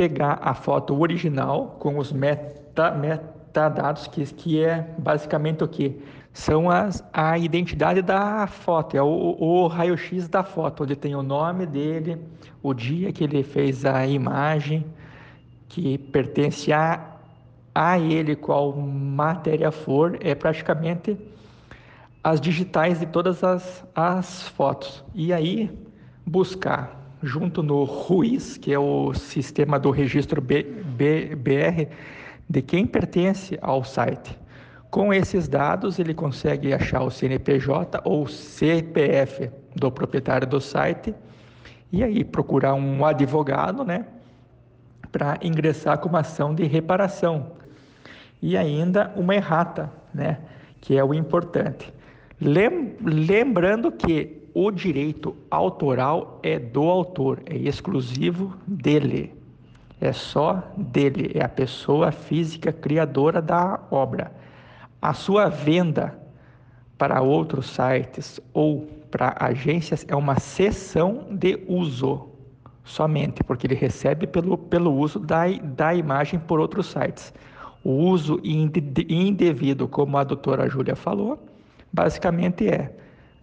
pegar 0.00 0.38
a 0.40 0.54
foto 0.54 0.98
original 0.98 1.76
com 1.78 1.98
os 1.98 2.10
meta, 2.10 2.90
metadados, 2.92 4.06
que, 4.06 4.24
que 4.24 4.64
é 4.64 4.94
basicamente 4.96 5.62
o 5.62 5.68
que? 5.68 6.00
são 6.32 6.70
as, 6.70 7.04
a 7.12 7.36
identidade 7.36 8.00
da 8.00 8.46
foto, 8.46 8.96
é 8.96 9.02
o, 9.02 9.36
o 9.38 9.66
raio-x 9.66 10.26
da 10.26 10.42
foto, 10.42 10.84
onde 10.84 10.96
tem 10.96 11.14
o 11.14 11.22
nome 11.22 11.66
dele, 11.66 12.18
o 12.62 12.72
dia 12.72 13.12
que 13.12 13.24
ele 13.24 13.42
fez 13.42 13.84
a 13.84 14.06
imagem, 14.06 14.86
que 15.68 15.98
pertence 15.98 16.72
a, 16.72 17.16
a 17.74 17.98
ele, 17.98 18.36
qual 18.36 18.74
matéria 18.74 19.70
for, 19.70 20.16
é 20.22 20.34
praticamente 20.34 21.18
as 22.24 22.40
digitais 22.40 23.00
de 23.00 23.06
todas 23.06 23.44
as, 23.44 23.84
as 23.94 24.48
fotos. 24.48 25.04
E 25.14 25.30
aí 25.30 25.70
buscar 26.24 26.99
junto 27.22 27.62
no 27.62 27.84
RUIS, 27.84 28.56
que 28.56 28.72
é 28.72 28.78
o 28.78 29.12
sistema 29.14 29.78
do 29.78 29.90
registro 29.90 30.40
B, 30.40 30.62
B, 30.62 31.34
BR, 31.36 31.86
de 32.48 32.62
quem 32.62 32.86
pertence 32.86 33.58
ao 33.60 33.84
site. 33.84 34.38
Com 34.90 35.14
esses 35.14 35.46
dados, 35.46 35.98
ele 35.98 36.12
consegue 36.12 36.72
achar 36.72 37.02
o 37.02 37.10
CNPJ 37.10 38.00
ou 38.04 38.26
CPF 38.26 39.50
do 39.76 39.90
proprietário 39.90 40.46
do 40.46 40.60
site 40.60 41.14
e 41.92 42.02
aí 42.02 42.24
procurar 42.24 42.74
um 42.74 43.04
advogado, 43.04 43.84
né, 43.84 44.04
para 45.12 45.38
ingressar 45.42 45.98
com 45.98 46.08
uma 46.08 46.20
ação 46.20 46.54
de 46.54 46.64
reparação. 46.64 47.52
E 48.42 48.56
ainda 48.56 49.12
uma 49.14 49.34
errata, 49.34 49.92
né, 50.12 50.38
que 50.80 50.96
é 50.96 51.04
o 51.04 51.12
importante. 51.14 51.92
Lembrando 52.40 53.92
que 53.92 54.39
o 54.54 54.70
direito 54.70 55.36
autoral 55.50 56.40
é 56.42 56.58
do 56.58 56.82
autor, 56.82 57.42
é 57.46 57.56
exclusivo 57.56 58.56
dele. 58.66 59.32
É 60.00 60.12
só 60.12 60.62
dele, 60.76 61.30
é 61.34 61.44
a 61.44 61.48
pessoa 61.48 62.10
física 62.10 62.72
criadora 62.72 63.42
da 63.42 63.78
obra. 63.90 64.32
A 65.00 65.12
sua 65.12 65.48
venda 65.48 66.18
para 66.96 67.20
outros 67.20 67.66
sites 67.70 68.40
ou 68.52 68.86
para 69.10 69.36
agências 69.38 70.04
é 70.08 70.16
uma 70.16 70.38
cessão 70.38 71.26
de 71.30 71.58
uso 71.66 72.28
somente, 72.84 73.44
porque 73.44 73.66
ele 73.66 73.74
recebe 73.74 74.26
pelo, 74.26 74.56
pelo 74.56 74.92
uso 74.92 75.18
da, 75.18 75.46
da 75.48 75.94
imagem 75.94 76.40
por 76.40 76.60
outros 76.60 76.86
sites. 76.86 77.32
O 77.84 77.90
uso 77.90 78.40
indevido, 78.44 79.88
como 79.88 80.18
a 80.18 80.24
doutora 80.24 80.68
Júlia 80.68 80.96
falou, 80.96 81.38
basicamente 81.92 82.68
é 82.68 82.94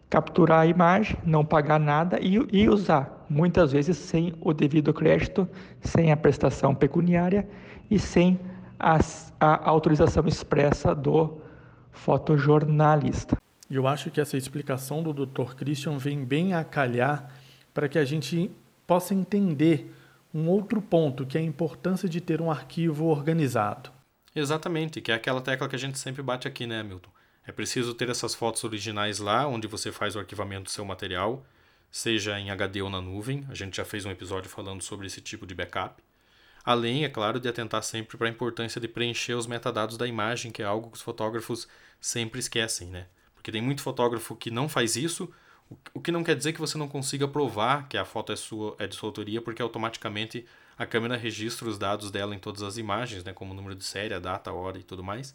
capturar 0.10 0.62
a 0.62 0.66
imagem, 0.66 1.18
não 1.26 1.44
pagar 1.44 1.80
nada 1.80 2.20
e, 2.20 2.36
e 2.52 2.70
usar, 2.70 3.26
muitas 3.30 3.72
vezes 3.72 3.98
sem 3.98 4.34
o 4.40 4.54
devido 4.54 4.94
crédito, 4.94 5.48
sem 5.82 6.12
a 6.12 6.18
prestação 6.18 6.74
pecuniária 6.74 7.48
e 7.90 8.00
sem 8.00 8.40
a, 8.80 9.00
a 9.40 9.70
autorização 9.70 10.26
expressa 10.28 10.96
do 10.96 11.42
fotojornalista. 11.92 13.38
Eu 13.70 13.86
acho 13.86 14.10
que 14.10 14.22
essa 14.22 14.38
explicação 14.38 15.04
do 15.04 15.14
Dr. 15.14 15.56
Christian 15.56 15.98
vem 15.98 16.24
bem 16.24 16.54
a 16.54 16.64
calhar 16.64 17.30
para 17.74 17.90
que 17.90 18.00
a 18.00 18.06
gente 18.06 18.50
possa 18.86 19.14
entender 19.14 19.94
um 20.34 20.48
outro 20.48 20.82
ponto, 20.82 21.26
que 21.26 21.38
é 21.38 21.42
a 21.42 21.44
importância 21.44 22.08
de 22.08 22.22
ter 22.22 22.42
um 22.42 22.50
arquivo 22.50 23.06
organizado. 23.06 23.90
Exatamente, 24.34 25.02
que 25.02 25.12
é 25.12 25.16
aquela 25.16 25.42
tecla 25.42 25.68
que 25.68 25.76
a 25.76 25.80
gente 25.80 25.98
sempre 25.98 26.22
bate 26.22 26.48
aqui, 26.48 26.66
né, 26.66 26.84
Milton? 26.84 27.10
É 27.48 27.52
preciso 27.54 27.94
ter 27.94 28.10
essas 28.10 28.36
fotos 28.36 28.62
originais 28.66 29.20
lá, 29.20 29.48
onde 29.48 29.68
você 29.68 29.90
faz 29.90 30.18
o 30.18 30.20
arquivamento 30.20 30.66
do 30.66 30.70
seu 30.70 30.84
material, 30.84 31.46
seja 31.90 32.38
em 32.38 32.52
HD 32.52 32.82
ou 32.82 32.90
na 32.90 33.02
nuvem. 33.02 33.46
A 33.50 33.56
gente 33.56 33.78
já 33.78 33.86
fez 33.86 34.06
um 34.06 34.12
episódio 34.12 34.50
falando 34.50 34.82
sobre 34.82 35.08
esse 35.08 35.22
tipo 35.22 35.48
de 35.48 35.56
backup. 35.56 36.04
Além, 36.66 37.06
é 37.06 37.10
claro, 37.10 37.40
de 37.40 37.48
atentar 37.48 37.82
sempre 37.84 38.18
para 38.18 38.28
a 38.28 38.30
importância 38.30 38.82
de 38.82 38.88
preencher 38.90 39.34
os 39.34 39.48
metadados 39.48 39.96
da 39.96 40.06
imagem, 40.06 40.52
que 40.52 40.62
é 40.62 40.66
algo 40.66 40.92
que 40.92 40.98
os 40.98 41.02
fotógrafos 41.02 41.70
sempre 42.02 42.42
esquecem, 42.42 42.90
né? 42.90 43.08
Porque 43.34 43.50
tem 43.50 43.62
muito 43.62 43.82
fotógrafo 43.82 44.36
que 44.36 44.52
não 44.52 44.68
faz 44.68 44.98
isso, 44.98 45.34
o 45.94 46.02
que 46.02 46.12
não 46.12 46.26
quer 46.26 46.36
dizer 46.36 46.52
que 46.52 46.60
você 46.60 46.78
não 46.78 46.90
consiga 46.90 47.30
provar 47.30 47.88
que 47.88 47.98
a 47.98 48.04
foto 48.04 48.34
é, 48.34 48.36
sua, 48.36 48.76
é 48.78 48.88
de 48.88 48.96
sua 48.96 49.08
autoria, 49.08 49.42
porque 49.42 49.62
automaticamente 49.62 50.46
a 50.78 50.86
câmera 50.86 51.16
registra 51.16 51.70
os 51.70 51.78
dados 51.78 52.12
dela 52.12 52.36
em 52.36 52.40
todas 52.40 52.62
as 52.62 52.78
imagens, 52.78 53.24
né, 53.24 53.32
como 53.32 53.54
número 53.54 53.76
de 53.76 53.86
série, 53.86 54.14
a 54.14 54.20
data, 54.20 54.50
a 54.50 54.54
hora 54.54 54.78
e 54.78 54.84
tudo 54.84 55.02
mais. 55.02 55.34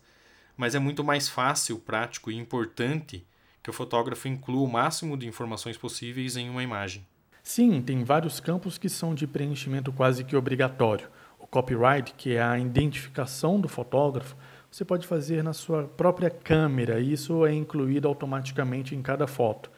Mas 0.56 0.74
é 0.74 0.78
muito 0.78 1.02
mais 1.02 1.28
fácil, 1.28 1.78
prático 1.78 2.30
e 2.30 2.36
importante 2.36 3.26
que 3.62 3.70
o 3.70 3.72
fotógrafo 3.72 4.28
inclua 4.28 4.62
o 4.62 4.70
máximo 4.70 5.16
de 5.16 5.26
informações 5.26 5.76
possíveis 5.76 6.36
em 6.36 6.50
uma 6.50 6.62
imagem. 6.62 7.06
Sim, 7.42 7.82
tem 7.82 8.04
vários 8.04 8.40
campos 8.40 8.78
que 8.78 8.88
são 8.88 9.14
de 9.14 9.26
preenchimento 9.26 9.92
quase 9.92 10.24
que 10.24 10.36
obrigatório 10.36 11.08
copyright, 11.52 12.14
que 12.16 12.34
é 12.34 12.42
a 12.42 12.58
identificação 12.58 13.60
do 13.60 13.68
fotógrafo, 13.68 14.34
você 14.70 14.86
pode 14.86 15.06
fazer 15.06 15.44
na 15.44 15.52
sua 15.52 15.84
própria 15.84 16.30
câmera, 16.30 16.98
e 16.98 17.12
isso 17.12 17.44
é 17.44 17.52
incluído 17.52 18.08
automaticamente 18.08 18.96
em 18.96 19.02
cada 19.02 19.26
foto. 19.26 19.70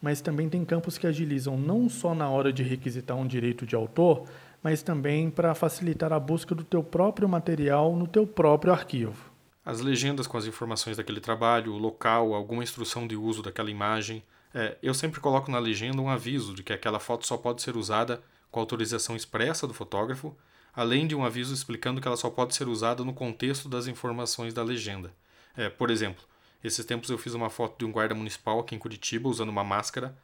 Mas 0.00 0.22
também 0.22 0.48
tem 0.48 0.64
campos 0.64 0.96
que 0.96 1.06
agilizam 1.06 1.58
não 1.58 1.90
só 1.90 2.14
na 2.14 2.30
hora 2.30 2.50
de 2.50 2.62
requisitar 2.62 3.18
um 3.18 3.26
direito 3.26 3.66
de 3.66 3.76
autor, 3.76 4.24
mas 4.62 4.82
também 4.82 5.28
para 5.28 5.54
facilitar 5.54 6.10
a 6.10 6.18
busca 6.18 6.54
do 6.54 6.64
teu 6.64 6.82
próprio 6.82 7.28
material 7.28 7.94
no 7.94 8.06
teu 8.06 8.26
próprio 8.26 8.72
arquivo. 8.72 9.29
As 9.64 9.80
legendas 9.80 10.26
com 10.26 10.36
as 10.36 10.46
informações 10.46 10.96
daquele 10.96 11.20
trabalho, 11.20 11.72
o 11.74 11.78
local, 11.78 12.34
alguma 12.34 12.62
instrução 12.62 13.06
de 13.06 13.16
uso 13.16 13.42
daquela 13.42 13.70
imagem, 13.70 14.22
É, 14.52 14.76
eu 14.82 14.92
sempre 14.92 15.20
coloco 15.20 15.48
na 15.48 15.60
legenda 15.60 16.02
um 16.02 16.10
aviso 16.10 16.54
de 16.54 16.64
que 16.64 16.72
aquela 16.72 16.98
foto 16.98 17.24
só 17.24 17.36
pode 17.36 17.62
ser 17.62 17.76
usada 17.76 18.20
com 18.50 18.58
autorização 18.58 19.14
expressa 19.14 19.64
do 19.64 19.72
fotógrafo, 19.72 20.36
além 20.74 21.06
de 21.06 21.14
um 21.14 21.24
aviso 21.24 21.54
explicando 21.54 22.00
que 22.00 22.08
ela 22.08 22.16
só 22.16 22.28
pode 22.28 22.54
ser 22.56 22.66
usada 22.66 23.04
no 23.04 23.14
contexto 23.14 23.68
das 23.68 23.86
informações 23.86 24.52
da 24.52 24.64
legenda. 24.64 25.12
É, 25.56 25.68
por 25.68 25.88
exemplo, 25.88 26.24
esses 26.64 26.84
tempos 26.84 27.10
eu 27.10 27.18
fiz 27.18 27.32
uma 27.32 27.48
foto 27.48 27.78
de 27.78 27.84
um 27.84 27.92
guarda 27.92 28.14
municipal 28.14 28.58
aqui 28.58 28.74
em 28.74 28.78
Curitiba 28.78 29.28
usando 29.28 29.50
uma 29.50 29.62
máscara. 29.62 30.16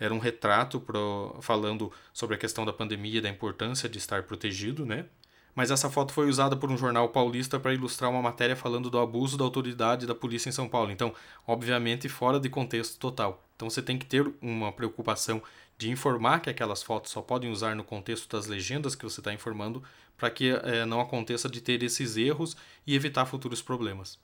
Era 0.00 0.14
um 0.14 0.18
retrato 0.18 0.80
pro, 0.80 1.36
falando 1.42 1.92
sobre 2.12 2.36
a 2.36 2.38
questão 2.38 2.64
da 2.64 2.72
pandemia 2.72 3.18
e 3.18 3.20
da 3.20 3.28
importância 3.28 3.86
de 3.86 3.98
estar 3.98 4.22
protegido, 4.22 4.86
né? 4.86 5.04
Mas 5.54 5.70
essa 5.70 5.88
foto 5.88 6.12
foi 6.12 6.28
usada 6.28 6.56
por 6.56 6.70
um 6.70 6.76
jornal 6.76 7.08
paulista 7.08 7.60
para 7.60 7.72
ilustrar 7.72 8.10
uma 8.10 8.20
matéria 8.22 8.56
falando 8.56 8.90
do 8.90 8.98
abuso 8.98 9.38
da 9.38 9.44
autoridade 9.44 10.06
da 10.06 10.14
polícia 10.14 10.48
em 10.48 10.52
São 10.52 10.68
Paulo. 10.68 10.90
Então, 10.90 11.14
obviamente, 11.46 12.08
fora 12.08 12.40
de 12.40 12.48
contexto 12.48 12.98
total. 12.98 13.42
Então, 13.54 13.70
você 13.70 13.80
tem 13.80 13.96
que 13.96 14.06
ter 14.06 14.28
uma 14.42 14.72
preocupação 14.72 15.40
de 15.78 15.90
informar 15.90 16.40
que 16.40 16.50
aquelas 16.50 16.82
fotos 16.82 17.12
só 17.12 17.20
podem 17.20 17.50
usar 17.50 17.74
no 17.74 17.84
contexto 17.84 18.28
das 18.34 18.46
legendas 18.46 18.94
que 18.94 19.04
você 19.04 19.20
está 19.20 19.32
informando, 19.32 19.82
para 20.16 20.30
que 20.30 20.50
é, 20.50 20.84
não 20.84 21.00
aconteça 21.00 21.48
de 21.48 21.60
ter 21.60 21.82
esses 21.82 22.16
erros 22.16 22.56
e 22.86 22.94
evitar 22.94 23.26
futuros 23.26 23.60
problemas. 23.60 24.18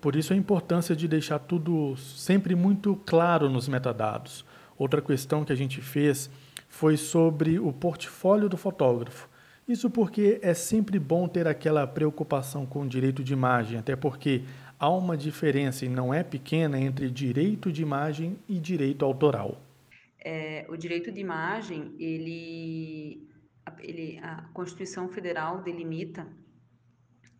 Por 0.00 0.16
isso 0.16 0.34
a 0.34 0.36
importância 0.36 0.94
de 0.94 1.08
deixar 1.08 1.38
tudo 1.38 1.96
sempre 1.96 2.54
muito 2.54 2.94
claro 3.06 3.48
nos 3.48 3.66
metadados. 3.68 4.44
Outra 4.76 5.00
questão 5.00 5.44
que 5.44 5.52
a 5.52 5.56
gente 5.56 5.80
fez 5.80 6.30
foi 6.68 6.96
sobre 6.96 7.58
o 7.58 7.72
portfólio 7.72 8.48
do 8.48 8.56
fotógrafo. 8.56 9.28
Isso 9.66 9.88
porque 9.88 10.38
é 10.42 10.52
sempre 10.52 10.98
bom 10.98 11.26
ter 11.26 11.46
aquela 11.46 11.86
preocupação 11.86 12.66
com 12.66 12.82
o 12.82 12.88
direito 12.88 13.24
de 13.24 13.32
imagem, 13.32 13.78
até 13.78 13.96
porque 13.96 14.42
há 14.78 14.90
uma 14.90 15.16
diferença 15.16 15.86
e 15.86 15.88
não 15.88 16.12
é 16.12 16.22
pequena 16.22 16.78
entre 16.78 17.10
direito 17.10 17.72
de 17.72 17.80
imagem 17.80 18.38
e 18.46 18.58
direito 18.58 19.04
autoral. 19.06 19.58
É, 20.22 20.66
o 20.68 20.76
direito 20.76 21.10
de 21.10 21.20
imagem, 21.20 21.94
ele, 21.98 23.26
ele, 23.80 24.18
a 24.22 24.42
Constituição 24.52 25.08
Federal 25.08 25.62
delimita 25.62 26.26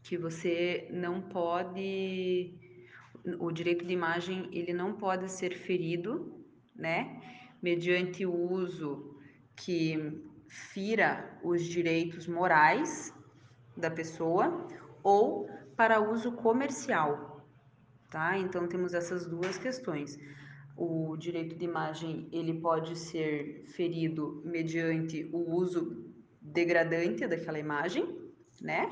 que 0.03 0.17
você 0.17 0.89
não 0.91 1.21
pode, 1.21 2.55
o 3.39 3.53
direito 3.53 3.85
de 3.85 3.93
imagem 3.93 4.49
ele 4.51 4.73
não 4.73 4.95
pode 4.95 5.31
ser 5.31 5.55
ferido, 5.55 6.43
né, 6.75 7.21
mediante 7.63 8.25
o 8.25 8.35
uso 8.35 9.19
que 9.57 10.23
fira 10.55 11.37
os 11.43 11.65
direitos 11.65 12.29
morais 12.29 13.13
da 13.77 13.91
pessoa 13.91 14.69
ou 15.03 15.49
para 15.77 16.01
uso 16.01 16.31
comercial, 16.33 17.45
tá? 18.09 18.39
Então 18.39 18.69
temos 18.69 18.95
essas 18.95 19.27
duas 19.27 19.59
questões. 19.59 20.17
O 20.77 21.17
direito 21.17 21.57
de 21.57 21.65
imagem 21.65 22.29
ele 22.31 22.61
pode 22.61 22.97
ser 22.97 23.65
ferido 23.75 24.43
mediante 24.45 25.29
o 25.33 25.57
uso 25.57 26.05
degradante 26.41 27.27
daquela 27.27 27.59
imagem, 27.59 28.17
né? 28.61 28.89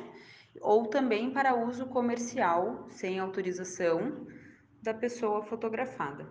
Ou 0.61 0.87
também 0.87 1.31
para 1.33 1.54
uso 1.54 1.87
comercial 1.87 2.88
sem 2.90 3.21
autorização 3.21 4.26
da 4.83 4.92
pessoa 4.92 5.45
fotografada. 5.45 6.28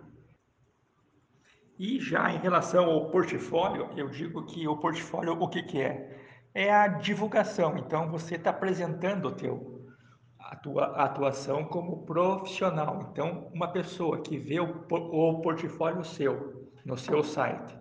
E 1.82 1.98
já 1.98 2.32
em 2.32 2.38
relação 2.38 2.88
ao 2.88 3.10
portfólio, 3.10 3.90
eu 3.96 4.08
digo 4.08 4.46
que 4.46 4.68
o 4.68 4.76
portfólio, 4.76 5.32
o 5.32 5.48
que, 5.48 5.64
que 5.64 5.82
é? 5.82 6.16
É 6.54 6.72
a 6.72 6.86
divulgação. 6.86 7.76
Então, 7.76 8.08
você 8.08 8.36
está 8.36 8.50
apresentando 8.50 9.26
o 9.26 9.32
teu, 9.32 9.84
a 10.38 10.54
tua 10.54 10.84
atuação 11.02 11.64
como 11.64 12.06
profissional. 12.06 13.08
Então, 13.10 13.50
uma 13.52 13.66
pessoa 13.66 14.22
que 14.22 14.38
vê 14.38 14.60
o, 14.60 14.86
o 14.88 15.40
portfólio 15.40 16.04
seu 16.04 16.70
no 16.86 16.96
seu 16.96 17.24
site, 17.24 17.76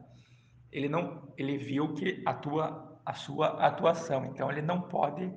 ele 0.72 0.90
não, 0.90 1.32
ele 1.38 1.60
viu 1.60 1.94
que 1.94 2.24
atua 2.26 3.00
a 3.06 3.14
sua 3.14 3.50
atuação. 3.64 4.26
Então, 4.26 4.50
ele 4.52 4.64
não 4.64 4.82
pode 4.82 5.32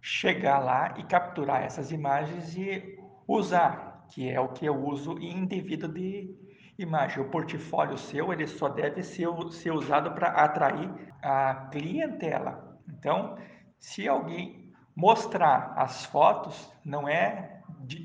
chegar 0.00 0.60
lá 0.60 0.94
e 0.98 1.02
capturar 1.02 1.64
essas 1.64 1.90
imagens 1.90 2.56
e 2.56 2.96
usar, 3.26 4.06
que 4.08 4.30
é 4.30 4.38
o 4.38 4.50
que 4.50 4.66
eu 4.66 4.86
uso 4.86 5.18
indevido 5.18 5.88
de 5.88 6.43
imagem. 6.78 7.22
O 7.22 7.30
portfólio 7.30 7.96
seu 7.96 8.32
ele 8.32 8.46
só 8.46 8.68
deve 8.68 9.02
ser, 9.02 9.28
ser 9.52 9.72
usado 9.72 10.12
para 10.12 10.28
atrair 10.28 10.90
a 11.22 11.68
clientela. 11.70 12.78
Então, 12.88 13.36
se 13.78 14.08
alguém 14.08 14.72
mostrar 14.96 15.74
as 15.76 16.04
fotos, 16.04 16.72
não 16.84 17.08
é 17.08 17.54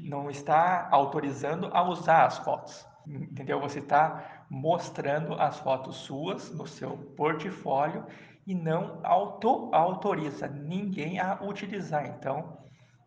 não 0.03 0.29
está 0.29 0.89
autorizando 0.91 1.69
a 1.73 1.81
usar 1.83 2.25
as 2.25 2.37
fotos. 2.39 2.85
Entendeu? 3.07 3.59
Você 3.61 3.79
está 3.79 4.43
mostrando 4.49 5.33
as 5.33 5.59
fotos 5.59 5.97
suas 5.97 6.51
no 6.51 6.67
seu 6.67 6.97
portfólio 7.15 8.05
e 8.45 8.53
não 8.53 8.99
auto, 9.03 9.69
autoriza 9.73 10.47
ninguém 10.47 11.19
a 11.19 11.39
utilizar. 11.41 12.05
Então, 12.07 12.57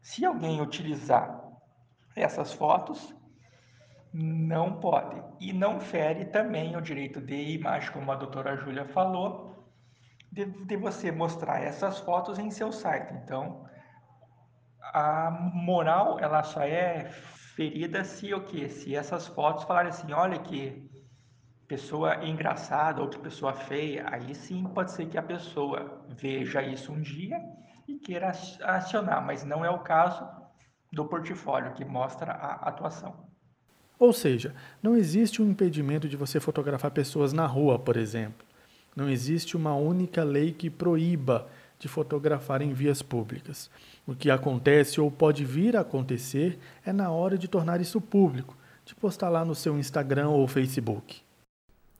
se 0.00 0.24
alguém 0.24 0.60
utilizar 0.60 1.42
essas 2.16 2.52
fotos, 2.52 3.14
não 4.12 4.78
pode. 4.78 5.22
E 5.40 5.52
não 5.52 5.80
fere 5.80 6.26
também 6.26 6.76
o 6.76 6.80
direito 6.80 7.20
de 7.20 7.54
imagem, 7.54 7.90
como 7.92 8.12
a 8.12 8.16
doutora 8.16 8.56
Júlia 8.56 8.84
falou, 8.86 9.72
de, 10.30 10.44
de 10.44 10.76
você 10.76 11.10
mostrar 11.10 11.62
essas 11.62 11.98
fotos 11.98 12.38
em 12.38 12.50
seu 12.50 12.72
site. 12.72 13.12
Então, 13.14 13.66
a 14.80 15.30
moral, 15.54 16.18
ela 16.18 16.42
só 16.42 16.62
é 16.62 17.04
ferida 17.54 18.04
se 18.04 18.32
o 18.34 18.44
quê? 18.44 18.68
Se 18.68 18.94
essas 18.94 19.26
fotos 19.26 19.64
falarem 19.64 19.90
assim, 19.90 20.12
olha 20.12 20.38
que 20.38 20.90
pessoa 21.66 22.24
engraçada 22.24 23.00
ou 23.00 23.08
que 23.08 23.18
pessoa 23.18 23.54
feia, 23.54 24.06
aí 24.10 24.34
sim 24.34 24.64
pode 24.64 24.92
ser 24.92 25.06
que 25.06 25.16
a 25.16 25.22
pessoa 25.22 26.04
veja 26.08 26.62
isso 26.62 26.92
um 26.92 27.00
dia 27.00 27.38
e 27.88 27.98
queira 27.98 28.30
acionar, 28.62 29.24
mas 29.24 29.44
não 29.44 29.64
é 29.64 29.70
o 29.70 29.80
caso 29.80 30.28
do 30.92 31.06
portfólio 31.06 31.72
que 31.72 31.84
mostra 31.84 32.32
a 32.32 32.68
atuação. 32.68 33.31
Ou 34.02 34.12
seja, 34.12 34.52
não 34.82 34.96
existe 34.96 35.40
um 35.40 35.48
impedimento 35.48 36.08
de 36.08 36.16
você 36.16 36.40
fotografar 36.40 36.90
pessoas 36.90 37.32
na 37.32 37.46
rua, 37.46 37.78
por 37.78 37.96
exemplo. 37.96 38.44
Não 38.96 39.08
existe 39.08 39.56
uma 39.56 39.76
única 39.76 40.24
lei 40.24 40.50
que 40.50 40.68
proíba 40.68 41.46
de 41.78 41.86
fotografar 41.86 42.62
em 42.62 42.72
vias 42.72 43.00
públicas. 43.00 43.70
O 44.04 44.12
que 44.12 44.28
acontece 44.28 45.00
ou 45.00 45.08
pode 45.08 45.44
vir 45.44 45.76
a 45.76 45.82
acontecer 45.82 46.58
é 46.84 46.92
na 46.92 47.12
hora 47.12 47.38
de 47.38 47.46
tornar 47.46 47.80
isso 47.80 48.00
público, 48.00 48.56
de 48.84 48.92
postar 48.92 49.28
lá 49.28 49.44
no 49.44 49.54
seu 49.54 49.78
Instagram 49.78 50.30
ou 50.30 50.48
Facebook. 50.48 51.22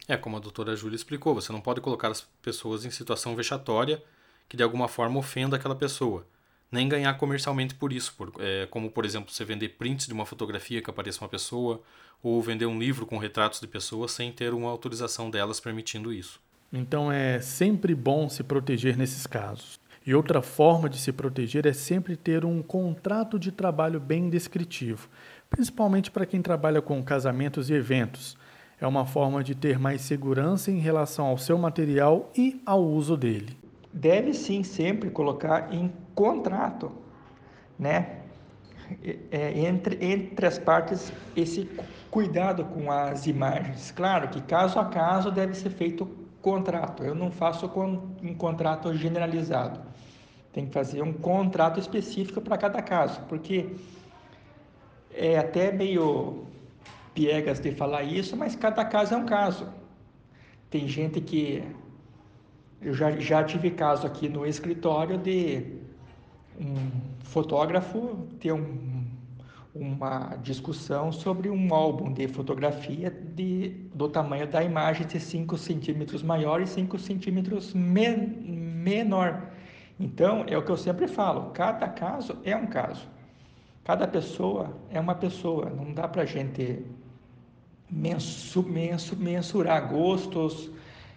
É, 0.08 0.16
como 0.16 0.36
a 0.36 0.40
doutora 0.40 0.74
Júlia 0.74 0.96
explicou, 0.96 1.36
você 1.36 1.52
não 1.52 1.60
pode 1.60 1.80
colocar 1.80 2.10
as 2.10 2.22
pessoas 2.42 2.84
em 2.84 2.90
situação 2.90 3.36
vexatória 3.36 4.02
que 4.48 4.56
de 4.56 4.64
alguma 4.64 4.88
forma 4.88 5.20
ofenda 5.20 5.54
aquela 5.54 5.76
pessoa 5.76 6.26
nem 6.72 6.88
ganhar 6.88 7.12
comercialmente 7.14 7.74
por 7.74 7.92
isso, 7.92 8.14
por, 8.16 8.32
é, 8.40 8.66
como 8.70 8.90
por 8.90 9.04
exemplo 9.04 9.30
você 9.30 9.44
vender 9.44 9.68
prints 9.70 10.06
de 10.06 10.12
uma 10.12 10.24
fotografia 10.24 10.80
que 10.80 10.88
apareça 10.88 11.22
uma 11.22 11.28
pessoa, 11.28 11.82
ou 12.22 12.40
vender 12.40 12.66
um 12.66 12.78
livro 12.78 13.04
com 13.04 13.18
retratos 13.18 13.60
de 13.60 13.66
pessoas 13.66 14.12
sem 14.12 14.32
ter 14.32 14.54
uma 14.54 14.70
autorização 14.70 15.30
delas 15.30 15.60
permitindo 15.60 16.12
isso. 16.12 16.40
Então 16.72 17.12
é 17.12 17.40
sempre 17.40 17.94
bom 17.94 18.28
se 18.28 18.42
proteger 18.42 18.96
nesses 18.96 19.26
casos. 19.26 19.78
E 20.04 20.14
outra 20.14 20.40
forma 20.40 20.88
de 20.88 20.98
se 20.98 21.12
proteger 21.12 21.66
é 21.66 21.72
sempre 21.72 22.16
ter 22.16 22.44
um 22.44 22.62
contrato 22.62 23.38
de 23.38 23.52
trabalho 23.52 24.00
bem 24.00 24.30
descritivo, 24.30 25.08
principalmente 25.50 26.10
para 26.10 26.26
quem 26.26 26.40
trabalha 26.40 26.80
com 26.80 27.02
casamentos 27.04 27.68
e 27.70 27.74
eventos. 27.74 28.36
É 28.80 28.86
uma 28.86 29.06
forma 29.06 29.44
de 29.44 29.54
ter 29.54 29.78
mais 29.78 30.00
segurança 30.00 30.72
em 30.72 30.78
relação 30.78 31.26
ao 31.26 31.38
seu 31.38 31.56
material 31.56 32.32
e 32.36 32.60
ao 32.64 32.82
uso 32.82 33.16
dele 33.16 33.62
deve 33.92 34.32
sim 34.32 34.62
sempre 34.62 35.10
colocar 35.10 35.72
em 35.72 35.92
contrato, 36.14 36.92
né? 37.78 38.18
É, 39.30 39.58
entre, 39.58 40.04
entre 40.04 40.46
as 40.46 40.58
partes 40.58 41.12
esse 41.34 41.68
cuidado 42.10 42.64
com 42.66 42.90
as 42.90 43.26
imagens. 43.26 43.90
Claro 43.90 44.28
que 44.28 44.40
caso 44.42 44.78
a 44.78 44.84
caso 44.84 45.30
deve 45.30 45.54
ser 45.54 45.70
feito 45.70 46.06
contrato. 46.42 47.02
Eu 47.02 47.14
não 47.14 47.30
faço 47.30 47.66
um 48.22 48.34
contrato 48.34 48.92
generalizado. 48.94 49.80
Tem 50.52 50.66
que 50.66 50.72
fazer 50.72 51.00
um 51.00 51.12
contrato 51.12 51.80
específico 51.80 52.40
para 52.42 52.58
cada 52.58 52.82
caso, 52.82 53.22
porque 53.28 53.70
é 55.14 55.38
até 55.38 55.72
meio 55.72 56.46
piegas 57.14 57.60
de 57.60 57.70
falar 57.72 58.02
isso, 58.02 58.36
mas 58.36 58.54
cada 58.54 58.84
caso 58.84 59.14
é 59.14 59.16
um 59.16 59.24
caso. 59.24 59.66
Tem 60.68 60.86
gente 60.86 61.20
que 61.20 61.64
eu 62.80 62.92
já, 62.92 63.12
já 63.12 63.44
tive 63.44 63.70
caso 63.70 64.06
aqui 64.06 64.28
no 64.28 64.44
escritório 64.44 65.16
de 65.16 65.81
um 66.60 66.90
fotógrafo 67.22 68.26
ter 68.38 68.52
um, 68.52 69.04
uma 69.74 70.36
discussão 70.42 71.10
sobre 71.10 71.48
um 71.48 71.74
álbum 71.74 72.12
de 72.12 72.28
fotografia 72.28 73.10
de, 73.10 73.70
do 73.94 74.08
tamanho 74.08 74.46
da 74.46 74.62
imagem 74.62 75.06
de 75.06 75.18
5 75.18 75.56
centímetros 75.56 76.22
maior 76.22 76.60
e 76.60 76.66
5 76.66 76.98
centímetros 76.98 77.72
me, 77.72 78.16
menor. 78.16 79.50
Então, 79.98 80.44
é 80.48 80.56
o 80.56 80.62
que 80.62 80.70
eu 80.70 80.76
sempre 80.76 81.06
falo, 81.06 81.50
cada 81.50 81.88
caso 81.88 82.36
é 82.44 82.56
um 82.56 82.66
caso. 82.66 83.06
Cada 83.84 84.06
pessoa 84.06 84.76
é 84.90 85.00
uma 85.00 85.14
pessoa, 85.14 85.70
não 85.70 85.92
dá 85.92 86.06
para 86.06 86.22
a 86.22 86.26
gente 86.26 86.84
mensurar 87.90 89.88
gostos, 89.88 90.70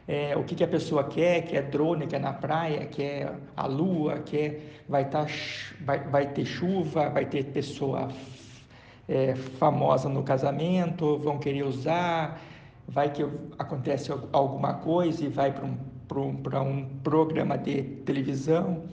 é, 0.07 0.35
o 0.37 0.43
que, 0.43 0.53
que, 0.55 0.63
a 0.63 0.67
pessoa 0.67 1.03
quer, 1.03 1.41
quer 1.43 1.63
drone, 1.63 2.05
quer 2.05 2.19
na 2.19 2.31
praia, 2.31 2.85
quer 2.85 3.33
a 3.57 3.65
lua, 3.65 4.19
quer 4.19 4.83
vai, 4.87 5.05
tá, 5.09 5.25
vai, 5.81 5.99
vai 5.99 6.27
ter 6.27 6.45
chuva, 6.45 7.09
vai 7.09 7.25
ter 7.25 7.45
pessoa 7.45 8.09
é, 9.07 9.35
famosa 9.35 10.07
no 10.07 10.23
casamento, 10.23 11.17
vão 11.17 11.39
querer 11.39 11.63
usar, 11.63 12.39
vai 12.87 13.11
que 13.11 13.25
acontece 13.57 14.11
alguma 14.31 14.75
coisa 14.75 15.25
e 15.25 15.27
vai 15.27 15.51
para 15.51 15.65
um, 15.65 15.77
um, 16.15 16.61
um 16.61 16.89
programa 16.99 17.57
de 17.57 17.81
televisão. 18.05 18.83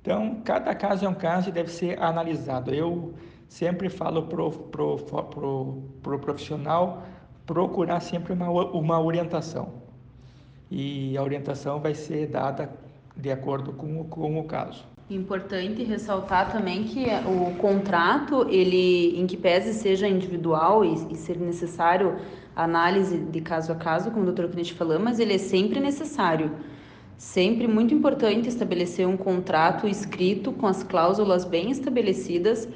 Então, 0.00 0.40
cada 0.42 0.74
caso 0.74 1.04
é 1.04 1.08
um 1.08 1.14
caso 1.14 1.50
e 1.50 1.52
deve 1.52 1.70
ser 1.70 2.02
analisado. 2.02 2.74
Eu 2.74 3.14
sempre 3.46 3.88
falo 3.88 4.22
para 4.22 4.42
o 4.42 4.50
pro, 4.50 4.96
pro, 4.96 5.82
pro 6.02 6.18
profissional 6.18 7.02
procurar 7.46 8.00
sempre 8.00 8.32
uma, 8.32 8.48
uma 8.48 9.00
orientação. 9.00 9.81
E 10.74 11.18
a 11.18 11.22
orientação 11.22 11.78
vai 11.78 11.92
ser 11.92 12.28
dada 12.28 12.72
de 13.14 13.30
acordo 13.30 13.74
com, 13.74 14.04
com 14.04 14.40
o 14.40 14.44
caso. 14.44 14.82
Importante 15.10 15.84
ressaltar 15.84 16.50
também 16.50 16.84
que 16.84 17.04
o 17.26 17.54
contrato, 17.56 18.46
ele, 18.48 19.20
em 19.20 19.26
que 19.26 19.36
pese 19.36 19.74
seja 19.74 20.08
individual 20.08 20.82
e, 20.82 21.12
e 21.12 21.14
ser 21.14 21.36
necessário 21.38 22.16
análise 22.56 23.18
de 23.18 23.40
caso 23.42 23.70
a 23.70 23.74
caso, 23.74 24.10
como 24.10 24.22
o 24.22 24.32
doutor 24.32 24.48
Knight 24.54 24.72
falou, 24.72 24.98
mas 24.98 25.20
ele 25.20 25.34
é 25.34 25.38
sempre 25.38 25.78
necessário. 25.78 26.52
Sempre 27.18 27.68
muito 27.68 27.92
importante 27.92 28.48
estabelecer 28.48 29.06
um 29.06 29.16
contrato 29.18 29.86
escrito 29.86 30.52
com 30.52 30.66
as 30.66 30.82
cláusulas 30.82 31.44
bem 31.44 31.70
estabelecidas, 31.70 32.66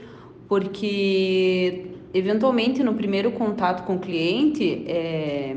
porque 0.47 1.93
eventualmente 2.13 2.83
no 2.83 2.93
primeiro 2.93 3.33
contato 3.33 3.87
com 3.87 3.97
o 3.97 3.99
cliente 3.99 4.85
é, 4.87 5.57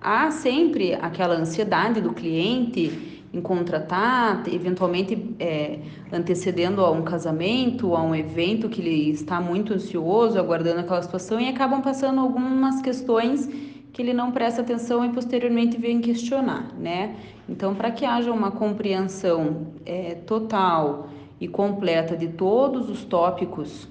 há 0.00 0.30
sempre 0.30 0.94
aquela 0.94 1.34
ansiedade 1.34 2.00
do 2.00 2.12
cliente 2.12 3.20
em 3.32 3.40
contratar, 3.40 4.42
eventualmente 4.52 5.34
é, 5.38 5.78
antecedendo 6.12 6.84
a 6.84 6.90
um 6.90 7.02
casamento, 7.02 7.94
a 7.94 8.02
um 8.02 8.14
evento 8.14 8.68
que 8.68 8.80
ele 8.80 9.10
está 9.10 9.40
muito 9.40 9.72
ansioso, 9.72 10.38
aguardando 10.38 10.80
aquela 10.80 11.02
situação 11.02 11.40
e 11.40 11.48
acabam 11.48 11.80
passando 11.80 12.20
algumas 12.20 12.82
questões 12.82 13.48
que 13.92 14.02
ele 14.02 14.12
não 14.12 14.32
presta 14.32 14.62
atenção 14.62 15.04
e 15.04 15.10
posteriormente 15.10 15.76
vem 15.76 16.00
questionar, 16.00 16.72
né? 16.78 17.16
Então, 17.48 17.74
para 17.74 17.90
que 17.90 18.04
haja 18.04 18.32
uma 18.32 18.50
compreensão 18.50 19.68
é, 19.84 20.14
total 20.14 21.08
e 21.40 21.48
completa 21.48 22.16
de 22.16 22.28
todos 22.28 22.88
os 22.88 23.04
tópicos 23.04 23.88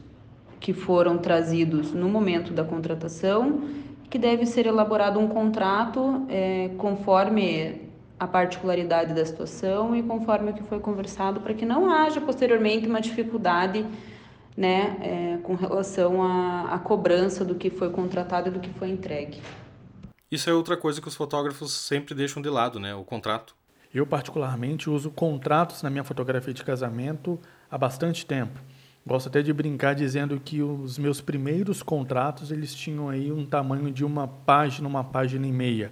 que 0.60 0.74
foram 0.74 1.18
trazidos 1.18 1.94
no 1.94 2.10
momento 2.10 2.54
da 2.54 2.64
contratação, 2.64 3.62
que 4.10 4.18
deve 4.18 4.46
ser 4.46 4.66
elaborado 4.66 5.20
um 5.20 5.28
contrato 5.28 6.26
é, 6.30 6.72
conforme 6.78 7.90
a 8.20 8.28
particularidade 8.28 9.14
da 9.14 9.26
situação 9.26 9.96
e 9.96 10.04
conforme 10.04 10.52
o 10.52 10.54
que 10.54 10.64
foi 10.64 10.80
conversado, 10.80 11.40
para 11.40 11.54
que 11.54 11.66
não 11.66 11.90
haja 11.90 12.20
posteriormente 12.20 12.88
uma 12.88 13.00
dificuldade 13.00 13.86
né, 14.58 14.98
é, 15.02 15.38
com 15.42 15.56
relação 15.56 16.22
à, 16.22 16.74
à 16.74 16.80
cobrança 16.80 17.46
do 17.46 17.56
que 17.56 17.70
foi 17.70 17.90
contratado 17.92 18.50
e 18.50 18.52
do 18.52 18.60
que 18.60 18.70
foi 18.72 18.90
entregue. 18.90 19.42
Isso 20.30 20.50
é 20.50 20.54
outra 20.54 20.76
coisa 20.76 21.02
que 21.02 21.08
os 21.08 21.16
fotógrafos 21.16 21.72
sempre 21.72 22.14
deixam 22.14 22.42
de 22.42 22.50
lado, 22.50 22.80
né? 22.80 22.94
O 22.94 23.04
contrato. 23.04 23.56
Eu, 23.92 24.06
particularmente, 24.06 24.90
uso 24.90 25.10
contratos 25.10 25.82
na 25.82 25.90
minha 25.90 26.04
fotografia 26.04 26.54
de 26.54 26.64
casamento 26.64 27.40
há 27.72 27.78
bastante 27.78 28.26
tempo. 28.26 28.60
Gosto 29.10 29.26
até 29.26 29.42
de 29.42 29.52
brincar 29.52 29.96
dizendo 29.96 30.40
que 30.40 30.62
os 30.62 31.00
meus 31.00 31.20
primeiros 31.20 31.82
contratos 31.82 32.52
eles 32.52 32.76
tinham 32.76 33.10
aí 33.10 33.32
um 33.32 33.44
tamanho 33.44 33.90
de 33.92 34.06
uma 34.06 34.28
página, 34.28 34.88
uma 34.88 35.04
página 35.04 35.48
e 35.48 35.52
meia. 35.52 35.92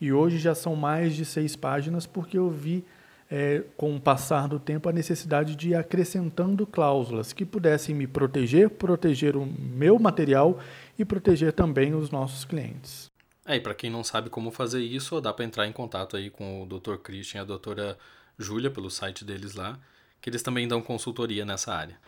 E 0.00 0.12
hoje 0.12 0.38
já 0.38 0.54
são 0.54 0.76
mais 0.76 1.16
de 1.16 1.24
seis 1.24 1.56
páginas 1.56 2.06
porque 2.06 2.38
eu 2.38 2.48
vi 2.48 2.84
é, 3.28 3.64
com 3.76 3.96
o 3.96 4.00
passar 4.00 4.46
do 4.46 4.60
tempo 4.60 4.88
a 4.88 4.92
necessidade 4.92 5.56
de 5.56 5.70
ir 5.70 5.74
acrescentando 5.74 6.64
cláusulas 6.64 7.32
que 7.32 7.44
pudessem 7.44 7.96
me 7.96 8.06
proteger, 8.06 8.70
proteger 8.70 9.36
o 9.36 9.44
meu 9.44 9.98
material 9.98 10.60
e 10.96 11.04
proteger 11.04 11.52
também 11.52 11.92
os 11.96 12.12
nossos 12.12 12.44
clientes. 12.44 13.10
É, 13.44 13.56
e 13.56 13.60
para 13.60 13.74
quem 13.74 13.90
não 13.90 14.04
sabe 14.04 14.30
como 14.30 14.52
fazer 14.52 14.82
isso, 14.82 15.20
dá 15.20 15.32
para 15.32 15.44
entrar 15.44 15.66
em 15.66 15.72
contato 15.72 16.16
aí 16.16 16.30
com 16.30 16.62
o 16.62 16.66
Dr. 16.66 16.94
Christian 16.98 17.40
e 17.40 17.42
a 17.42 17.44
doutora 17.44 17.98
Júlia 18.38 18.70
pelo 18.70 18.88
site 18.88 19.24
deles 19.24 19.56
lá, 19.56 19.76
que 20.20 20.30
eles 20.30 20.44
também 20.44 20.68
dão 20.68 20.80
consultoria 20.80 21.44
nessa 21.44 21.74
área. 21.74 21.98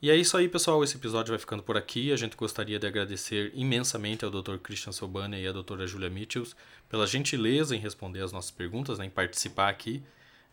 E 0.00 0.10
é 0.12 0.16
isso 0.16 0.36
aí, 0.36 0.48
pessoal. 0.48 0.84
Esse 0.84 0.96
episódio 0.96 1.32
vai 1.32 1.40
ficando 1.40 1.60
por 1.60 1.76
aqui. 1.76 2.12
A 2.12 2.16
gente 2.16 2.36
gostaria 2.36 2.78
de 2.78 2.86
agradecer 2.86 3.50
imensamente 3.52 4.24
ao 4.24 4.30
Dr. 4.30 4.56
Christian 4.58 4.92
Sobana 4.92 5.36
e 5.36 5.44
à 5.44 5.50
doutora 5.50 5.88
Julia 5.88 6.08
Mitchells 6.08 6.54
pela 6.88 7.04
gentileza 7.04 7.74
em 7.74 7.80
responder 7.80 8.22
as 8.22 8.30
nossas 8.30 8.52
perguntas, 8.52 8.98
né, 9.00 9.06
em 9.06 9.10
participar 9.10 9.68
aqui 9.68 10.00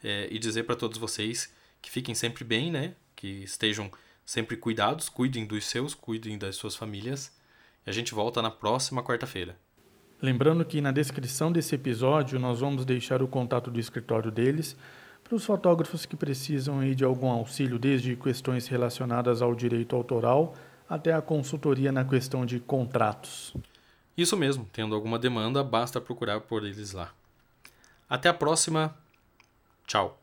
é, 0.03 0.27
e 0.31 0.39
dizer 0.39 0.63
para 0.63 0.75
todos 0.75 0.97
vocês 0.97 1.53
que 1.79 1.91
fiquem 1.91 2.15
sempre 2.15 2.43
bem, 2.43 2.71
né, 2.71 2.95
que 3.15 3.43
estejam 3.43 3.91
sempre 4.25 4.57
cuidados, 4.57 5.09
cuidem 5.09 5.45
dos 5.45 5.65
seus, 5.65 5.93
cuidem 5.93 6.39
das 6.39 6.55
suas 6.55 6.75
famílias 6.75 7.31
e 7.85 7.89
a 7.91 7.93
gente 7.93 8.15
volta 8.15 8.41
na 8.41 8.49
próxima 8.49 9.03
quarta-feira. 9.03 9.55
Lembrando 10.19 10.65
que 10.65 10.81
na 10.81 10.91
descrição 10.91 11.51
desse 11.51 11.75
episódio 11.75 12.39
nós 12.39 12.61
vamos 12.61 12.83
deixar 12.83 13.21
o 13.21 13.27
contato 13.27 13.69
do 13.69 13.79
escritório 13.79 14.31
deles 14.31 14.75
para 15.25 15.35
os 15.35 15.43
fotógrafos 15.43 16.05
que 16.05 16.15
precisam 16.15 16.79
aí 16.79 16.93
de 16.93 17.03
algum 17.03 17.27
auxílio, 17.29 17.79
desde 17.79 18.15
questões 18.15 18.67
relacionadas 18.67 19.41
ao 19.41 19.55
direito 19.55 19.95
autoral 19.95 20.53
até 20.87 21.11
a 21.13 21.21
consultoria 21.21 21.91
na 21.91 22.05
questão 22.05 22.45
de 22.45 22.59
contratos. 22.59 23.55
Isso 24.15 24.37
mesmo, 24.37 24.69
tendo 24.71 24.93
alguma 24.93 25.17
demanda, 25.17 25.63
basta 25.63 25.99
procurar 25.99 26.41
por 26.41 26.63
eles 26.63 26.93
lá. 26.93 27.11
Até 28.07 28.29
a 28.29 28.33
próxima. 28.35 28.95
Tchau. 29.87 30.19